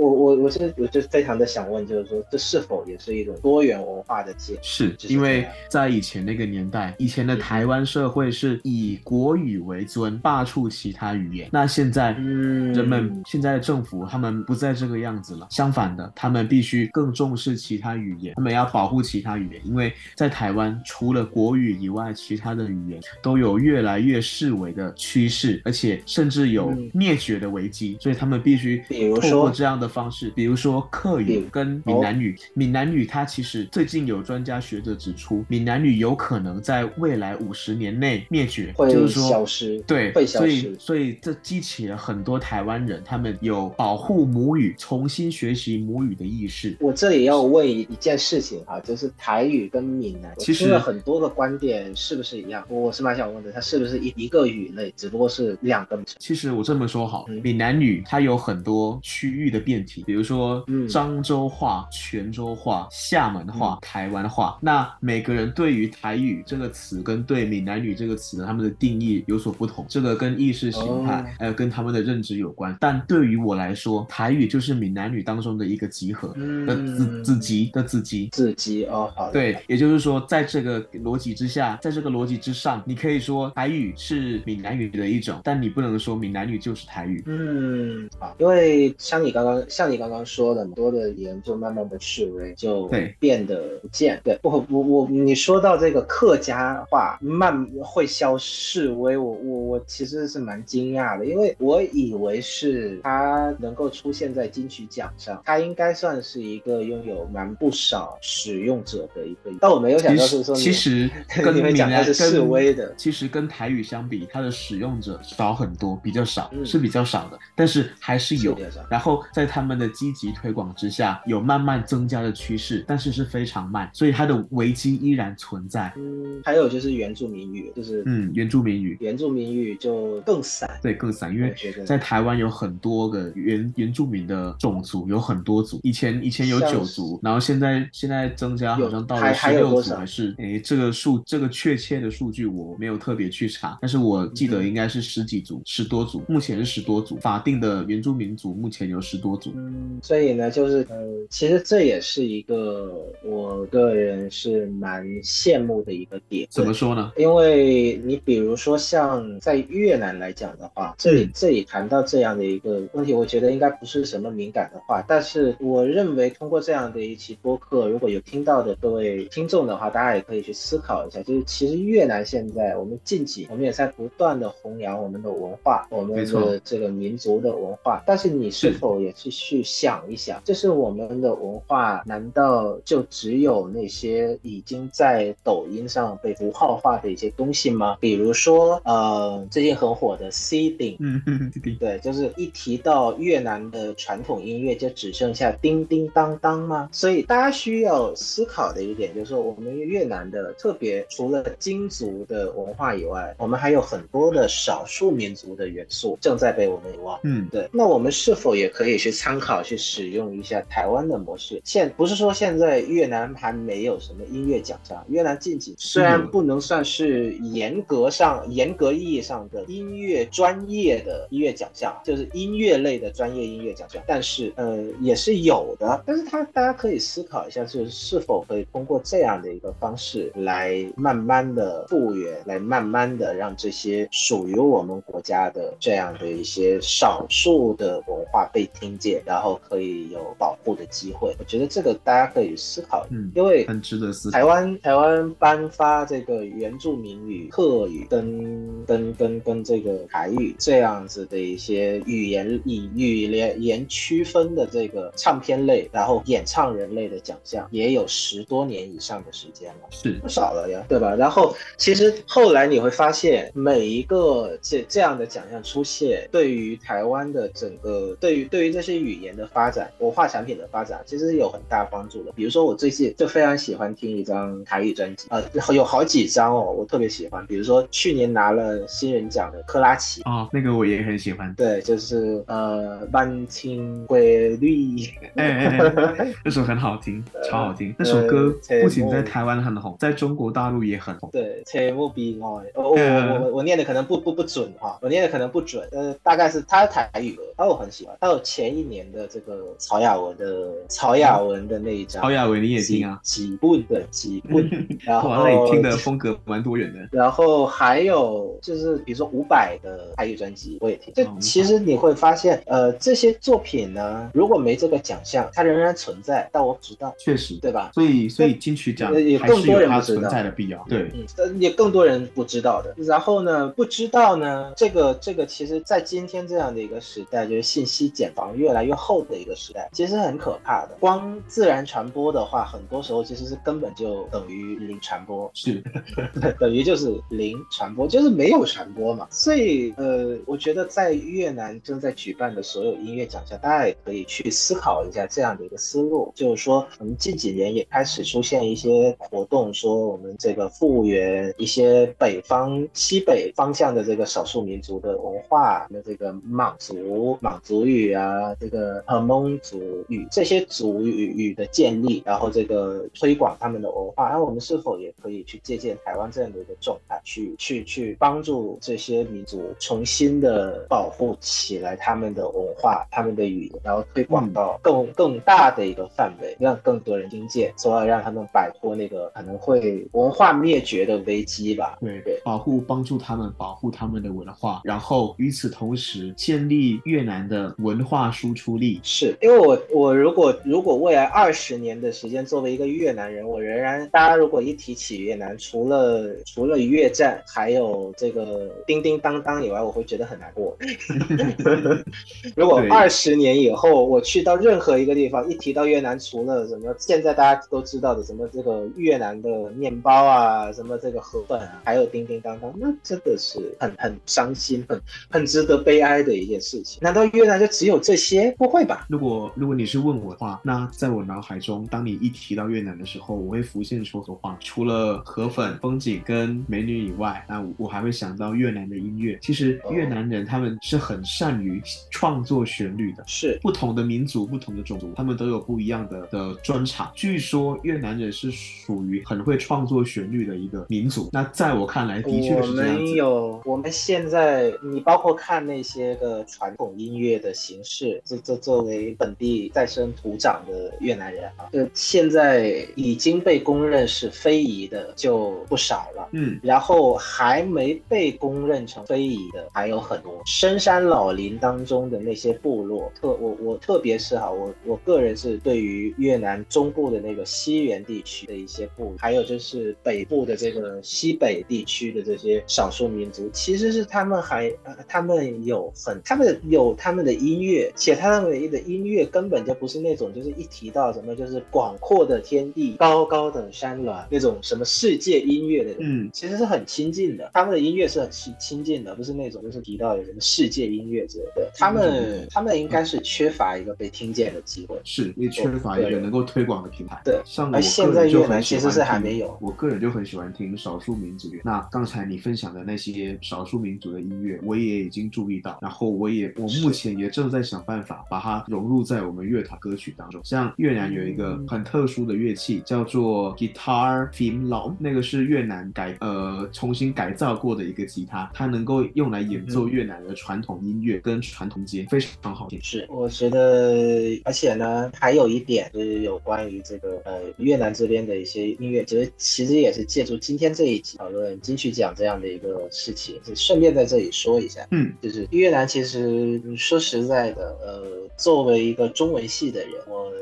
[0.00, 4.58] 我我我是我就非常的想问，就是说这是否也是一种多元文化的界？
[4.62, 11.48] 是因为在以前那个年代，以前的台湾社会是以国语为尊，罢黜其他语言。
[11.52, 28.82] 那现在人们现在的政府他们不再这个样子了，相反的，他们必须更重视其他语言，他们要保护其他语言，因为在台湾除了国语以外，其他的语言都有越来越式微的趋势，而且甚至有灭绝的危机，所以他们必须
[29.20, 32.36] 通过这样的方式，比如说客语跟闽南语。
[32.54, 39.80] 闽南语它其实最近有专家学者指出，闽南语有可能在未来五十年内灭绝，就是说消失。
[39.86, 40.60] 对，会消失。
[40.60, 46.76] 所以所以这激起了很多台湾人，他们有保护母语、重新学习母语的意识。
[46.80, 52.64] 我这里要问一件事情哈，就是台语跟闽南，其实很多个观点是不是一样？
[52.68, 55.98] 我是蛮想问的，它是不是一一个语类，只不过是两个？
[56.18, 64.58] 其实我这么说好，闽南语它有很多区域的变体，比如说漳州话、泉州话、厦门话、台湾话。
[64.60, 72.76] 那每个人对于台语这个词跟对闽南语这个词，他们的定义有所不同，这个跟意识形态还有跟他们的认知有关。
[72.80, 76.28] 但对于我来说，台语就是闽南语当中的一个集合
[76.66, 87.22] 的子子集的子集子集哦，好，对，也就是说，在这个逻辑之下，在这个逻辑之上，你可以说台语是闽南语的一种，但你不能说闽南语就是台语。
[87.26, 94.20] 嗯，好，因为像你刚刚像你刚刚说的，很多的言就慢慢的式微，就变得不见。
[94.24, 111.08] 对，我我我，你说到这个客家话慢会消式微，我我我其实是蛮惊讶的，因为我以为是他能够出现在金曲奖上，他应该算是一个拥有蛮不少使用者的一个，但我没有想到是说，其实
[111.42, 118.54] 跟闽南是示威的，其实跟台语相比，它的使用者少很多，比较少，是比较少的，但是还是有。
[118.88, 125.92] 然后在他们的积极推广之下，有慢慢增加的趋势，但是是非常慢，所以它的危机依然存在。
[125.96, 131.54] 嗯，还有就是原住民语，就是嗯，原住民语，原住民语就更散，对，更散，因为
[131.84, 149.52] 在台湾有很多个原原住民的种族，有很多族，以前以前有九族，然后现在现在增加好像到了十六族，还是诶，这个数这个确切的数据我没有特别去查，但是我记得应该是十几族，十多族，目前是十多族，法定的原住民族目前有十多族。
[149.56, 150.96] 嗯，嗯，所以呢，就是呃，
[151.28, 152.92] 其实这也是一个
[153.24, 156.46] 我个人是蛮羡慕的一个点。
[156.50, 157.12] 怎么说呢？
[157.16, 187.96] 因为你比如说像在越南来讲的话，这里这里谈到这样的一个问题，我觉得应该不是什么敏感的话，但是我认为通过这样的一期播客，如果有听到的各位听众的话，大家也可以去思考一下，就是其实越南现在我们近几，我们也在不断的弘扬我们的文化，我们的这个民族的文化，但是你是否也是去想一想，就是我们的文化难道就只有那些已经在抖音上被符号化的一些东西吗？
[188.00, 196.88] 比如说，呃，最近很火的 C 顶，嗯嗯，对，就是一提到越南的传统音乐，就只剩下叮叮当当吗？
[196.92, 207.18] 所以大家需要思考的一点就是说，我们越南的特别除了金族的文化以外，我们还有很多的少数民族的元素正在被我们遗忘。
[207.22, 207.68] 嗯，对。
[207.72, 211.60] 那我们是否也可以去参考去使用一下台湾的模式？
[211.64, 226.02] 现不是说现在越南还没有什么音乐奖项，越南近几虽然不能算是严格上严格意义上的音乐专业的音乐奖项，就是音乐类的专业音乐奖项，但是呃也是有的。
[226.04, 241.34] 但是它大家可以思考一下，就是是否可以通过这样的一个方式来慢慢的复原，来慢慢的让这些属于我们国家的这样的一些少数的文化被听见，然后可以有保护的机会。
[241.38, 244.38] 我觉得这个大家可以思考，嗯，因为很值得思考。
[244.38, 261.14] 台湾台湾颁发这个原住民语、客语跟跟跟跟这个台语这样子的一些语言以语言言区分的这个唱片类，然后演唱人类的奖项，也有十多年以上的时间了，是不少了呀，对吧？
[261.14, 272.32] 然后其实后来你会发现，每一个这这样的奖项出现，对于台湾的整个对于对于这些语言的发展、文化产品的发展，其实是有很大帮助的。
[272.32, 275.42] 比如说我最近就非常喜欢听一张台语专辑，呃，
[275.74, 277.46] 有好几张哦，我特别喜欢。
[277.46, 281.52] 比如说去年拿了新人奖的克拉奇哦，那个我也很喜欢。
[281.54, 284.96] 对，就是呃，万青规律，
[285.36, 285.78] 哎哎
[286.18, 287.94] 哎，那首很好听， 超好听。
[287.98, 291.28] 那首歌不仅在台湾很红，在中国大陆也很红。
[291.32, 298.16] 对，切莫比爱，我我我我念的可能不不不准哈，我念的可能不准，呃，大概是他台语的，他我很喜欢。
[298.20, 303.18] 还有前一年的这个曹雅文的曹雅文的那一张，曹雅文你也听啊？
[303.22, 307.08] 几 bun 的几 bun， 然后那你听的风格蛮多元的。
[307.12, 317.90] 然后还有就是比如说伍佰的台语专辑我也听，就其实你会发现，呃，这些作品呢，如果没这个奖项，它仍然存在，但我不知道，确实，对吧？
[317.94, 322.94] 所以所以金曲奖也更多人不存在的必要，对，嗯，也更多人不知道的。
[322.96, 330.96] 然后呢，不知道呢，这个这个其实，在今天这样的一个时代，就是信息茧房越来越厚的一个时代，其实很可怕的。
[331.00, 335.82] 光自然传播的话，很多时候其实是根本就等于零传播，是。
[336.58, 339.26] 等于就是零传播，就是没有传播嘛。
[339.30, 381.98] 所以呃，我我觉得在越南正在举办的所有音乐奖项，大家也可以去思考一下这样的一个思路，就是说我们近几年也开始出现一些活动，说我们这个复原一些北方、西北方向的这个少数民族的文化，那这个满族、满族语啊，这个和蒙族语这些族语语的建立，然后这个推广他们的文化，那我们是否也可以去借鉴台湾这样的一个状态，去去去帮助这些民族重新的保护起来他们的文化、他们的语言，然后推广到更更大的一个范围，让更多人听见，从而让他们摆脱那个可能会文化灭绝的危机吧。
[382.00, 389.00] 对对，保护帮助他们保护他们的文化，然后与此同时建立越南的文化输出力。
[389.02, 400.76] 是因为我我如果如果未来二十年的时间作为一个越南人，我仍然大家如果一提起越南，除了除了越战还有这个叮叮当当以外，我会觉得很难过。
[402.56, 416.98] 如果二十年以后我去到任何一个地方，一提到越南，除了什么现在大家都知道的什么这个越南的面包啊，什么这个河粉啊，还有叮叮当当，那真的是很很伤心、很很值得悲哀的一件事情。
[417.02, 418.52] 难道越南就只有这些？
[418.58, 419.06] 不会吧？
[419.08, 429.38] 如果如果你是问我的话，那在我脑海中，当你一提到越南的时候，我会浮现出的话，除了河粉、风景跟美女以外，那我还会想到越南的音乐。
[429.40, 437.10] 其实越南人他们是很善于创作旋律的，是不同的民族、不同的种族，他们都有不一样的的专长。
[437.14, 441.30] 据说越南人是属于很会创作旋律的一个民族。
[441.32, 443.02] 那在我看来，的确是这样子。
[443.02, 448.20] 我们有，我们现在你包括看那些个传统音音乐的形式。
[448.24, 456.28] 这这作为本地再生土长的越南人啊，呃，现在已经被公认是非遗的就不少了。
[456.32, 460.42] 嗯，然后还没被公认成非遗的还有很多。
[460.46, 497.20] 深山老林当中的那些部落，特我我特别是哈，我我个人是对于越南中部的那个西原地区的一些部，还有就是北部的这个西北地区的这些少数民族，其实是他们还呃他们有很他们有他们的音乐，且他们的音乐根本就不是那种就是一提到什么就是广阔的天地、高高的山峦那种什么世界音乐的，嗯，其实是很亲近的，他们的音乐是很亲亲近的，不是那种就是提到有什么世界音乐之类的，他们他们应该是缺乏一个被听见的机会，是也缺乏一个能够推广的平台。
[497.24, 501.60] 对，像而现在越南其实是还没有，我个人就很喜欢听少数民族乐。
[501.64, 510.40] 那刚才你分享的那些少数民族的音乐，我也已经注意到，然后我也我目前也正在想办法把它融入在我们乐团歌曲当中。
[510.44, 522.80] 像越南有一个很特殊的乐器叫做 guitar film long，那个是越南改呃重新改造过的一个吉他，它能够用来演奏越南的传统音乐跟传统节，非常好听。
[522.82, 538.02] 是，我觉得，而且呢，还有一点就是有关于这个呃越南这边的一些音乐，其实其实也是借助今天这一集讨论金曲奖这样的一个事情，就顺便在这里说一下，嗯，就是越南其实说实在的，呃，
[538.36, 540.32] 作为一个中文系的人，我。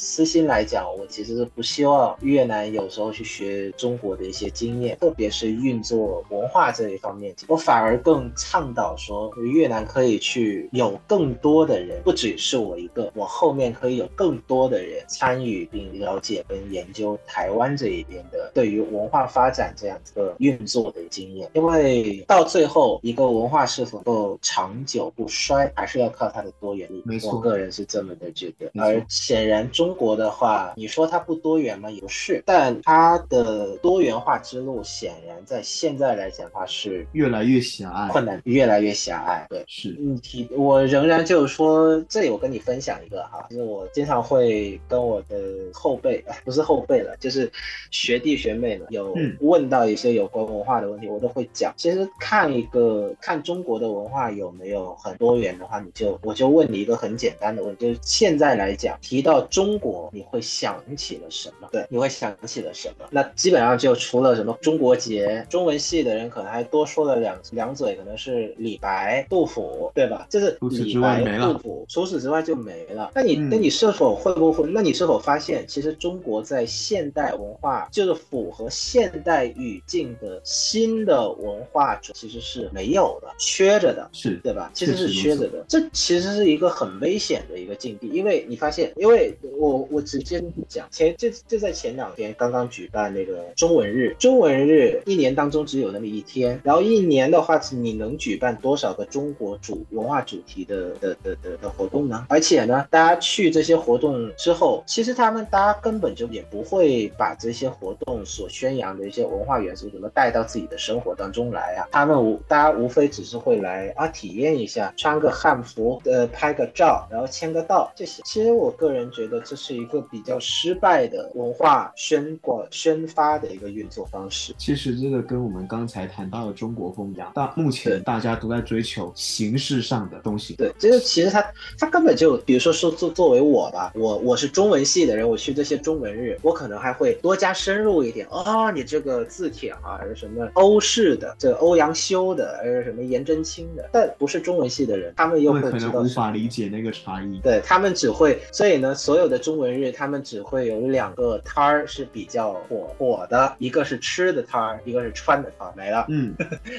[0.00, 7.34] 私心来讲，我其实是不希望越南有时候去学中国的一些经验，特别是运作文化这一方面。
[7.48, 21.50] 我反而更倡导说，越南可以去有更多的人，不只是我一个，我后面可以有更多的人参与并了解跟研究台湾这一边的对于文化发展这样一个运作的经验。
[21.54, 27.02] 因为到最后，一个文化是否够长久不衰，还是要靠它的多元力。
[27.04, 28.70] 没错，我个人是这么的觉得。
[28.80, 29.88] 而显然中。
[29.88, 31.90] 中国的话，你说它不多元吗？
[31.90, 39.46] 也不是，但它的多元化之路显然在现在来讲的话是越来越狭隘，困难越来越狭隘。
[39.48, 39.96] 对，是。
[39.98, 45.36] 你提，我仍然就是说，这里我跟你分享一个哈，就是我经常会跟我的
[45.72, 47.50] 后辈， 不是后辈了，就是
[47.90, 51.72] 学弟学妹们有问到一些有关文化的问题，我都会讲。
[51.78, 59.78] 其实看一个看中国的文化有没有很多元的话，你就我就问你一个很简单的问题，就是现在来讲提到中。
[59.78, 61.68] 国你会想起了什么？
[61.70, 63.06] 对，你会想起了什么？
[63.10, 70.26] 那基本上就除了什么中国结，中文系的人可能还多说了两两嘴，可能是李白、杜甫，对吧？
[70.28, 73.10] 就是李白、杜甫，除此之外就没了。
[73.14, 74.68] 那你那你是否会不会？
[74.70, 84.70] 那你是否发现，其实中国在现代文化，就是符合现代语境的新的文化，其实是没有的，缺着的，是对吧？
[84.74, 85.64] 其实是缺着的。
[85.68, 89.68] 这其实是一个很危险的一个境地，因为你发现，因为我。
[89.68, 102.26] 我我直接讲，前就就在前两天刚刚举办那个中文日，中文日一年当中只有那么一天，然后一年的话，你能举办多少个中国主文化主题的的的的的活动呢？
[102.30, 118.22] 而且呢，大家去这些活动之后，其实他们大家根本就也不会把这些活动所宣扬的一些文化元素什么带到自己的生活当中来啊，他们无大家无非只是会来啊体验一下，穿个汉服，呃拍个照，然后签个到这些。
[118.24, 119.58] 其实我个人觉得这。
[119.58, 124.54] 是一个比较失败的文化宣广宣发的一个运作方式。
[124.56, 130.54] 其实这个跟我们刚才谈到的中国风一样，但目前大家都在追求形式上的东西。
[130.54, 131.44] 对，这个其实他
[131.78, 147.40] 他根本就，比如说说作作为我吧，我我是中文系的人，我去这些中文日，我可能还会多加深入一点啊，你这个字帖啊是什么欧式的，这欧阳修的，还是什么颜真卿的，但不是中文系的人，他们又会可能无法理解那个差异。
[147.40, 149.38] 对他们只会，所以呢，所有的。
[149.38, 156.04] 中文日他们只会有两个摊儿是比较火火的，一个是吃的摊儿，一个是穿的摊儿，没了。
[156.08, 156.34] 嗯，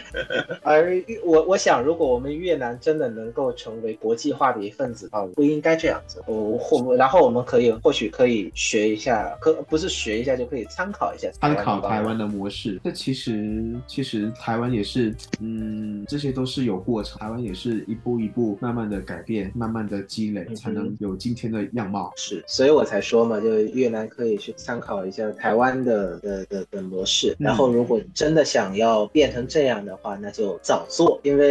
[0.62, 6.24] 而我我想，如果我们越南真的能够成为国际化的一份子啊，不应该这样子。
[6.26, 12.80] 我或然后我们可以或许可以学一下，可不是学一下就可以参考一下参考台湾的模式。
[12.84, 22.12] 这其实其实台湾也是，嗯，这些都是有过程，台湾也是一步一步慢慢的改变，慢慢的积累，才能有今天的样貌。
[22.16, 22.42] 是。
[22.48, 27.36] 所以我才说嘛，就越南可以去参考一下台湾的的的的模式。
[27.38, 31.49] 然后如果真的想要变成这样的话，那就早做，因为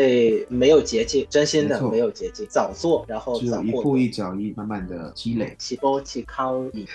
[0.49, 5.55] 没有捷径，真心的没有捷径，早做，然后早一步一脚印，慢慢的积累。
[5.59, 6.87] 起波起康一，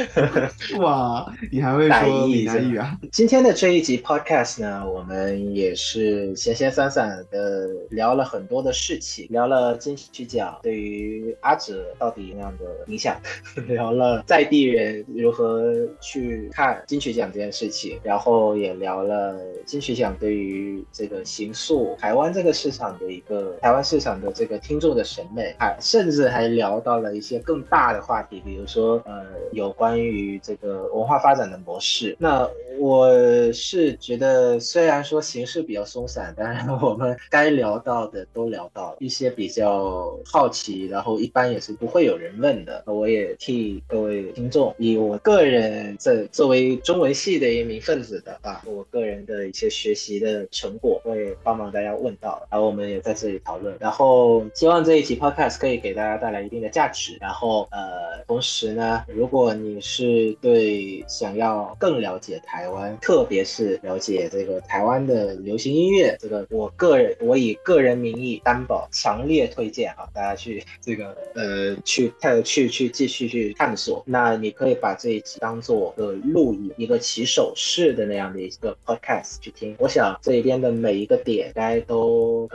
[0.78, 2.98] 哇，你还会说闽南语啊？
[3.12, 13.16] 今天的这一集 podcast 呢，我们也是闲闲散散的聊了很多的事情，聊了金曲奖对于阿哲到底那样的影响，
[13.68, 32.16] 聊了在地人如何去看金曲奖这件事情，然后也聊了金曲奖对于这个行诉台湾这个市场的一个台湾市场的这个听众的审美，还甚至还聊到了一些更大的话题，比如说呃有关于这个文化发展的模式。
[32.18, 32.48] 那
[32.78, 33.10] 我
[33.52, 42.82] 是觉得虽然说形式比较松散，但是我们该聊到的都聊到了一些比较好奇，然后一般也是不会有人问的。
[42.86, 53.76] 我也替各位听众，以我个人这作为中文系的一名分子的啊，我个人的一些学习的成果，会帮忙大家问到，然后我们也在这里讨论。
[53.80, 57.16] 然后希望这一期 podcast 可以给大家带来一定的价值。
[57.20, 74.02] 然后呃，同时呢，如果你是对想要更了解台湾，特别是了解这个台湾的流行音乐，这个我个人我以个人名义担保，强烈推荐啊，大家去这个呃去探去去继续去探索。
[74.06, 79.74] 那你可以把这一期当做一个录影，一个起手式的那样的一个 podcast 去听。
[79.78, 82.05] 我想这里边的每一个点，大家都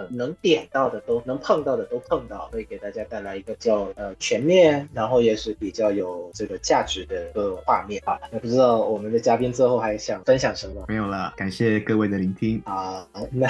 [0.10, 8.20] 能点到的，都能碰到的都碰到，会给大家带来一个较呃全面，然后也是比较有这个价值的一个画面啊。
[8.32, 10.86] 那不知道我们的嘉宾最后还想分享什么？
[10.88, 13.08] 没有了，感谢各位的聆听啊。
[13.32, 13.50] 那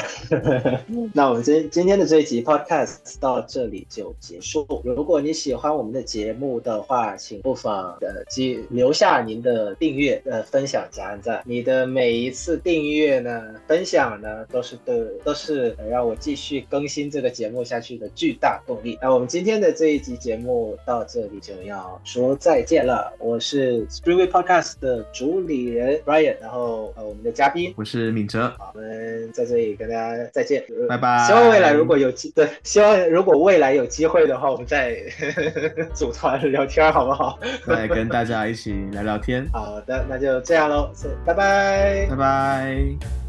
[1.14, 4.66] 那我们今今天的这一集 podcast 到这里就结束。
[4.84, 11.42] 如果你喜欢我们的节目的话，请不妨呃记留下您的订阅、呃分享加按赞。
[11.46, 18.98] 你的每一次订阅呢、分享呢，都是对都是让我继续更新这个节目下去的巨大动力。
[19.02, 23.12] 那我们今天的这一集节目到这里就要说再见了。
[23.20, 31.26] 我是 Springway Podcast 的主理人 Brian，然后呃我们的嘉宾我是敏哲，我们在这里跟大家再见，拜拜。
[31.26, 34.98] 希望未来如果有机对，希望如果未来有机会的话，我们再
[35.94, 37.40] 组团聊天，好不好？
[37.68, 39.48] 来跟大家一起聊聊天。
[39.52, 40.92] 好的，那就这样喽，
[41.26, 43.21] 拜拜，拜拜。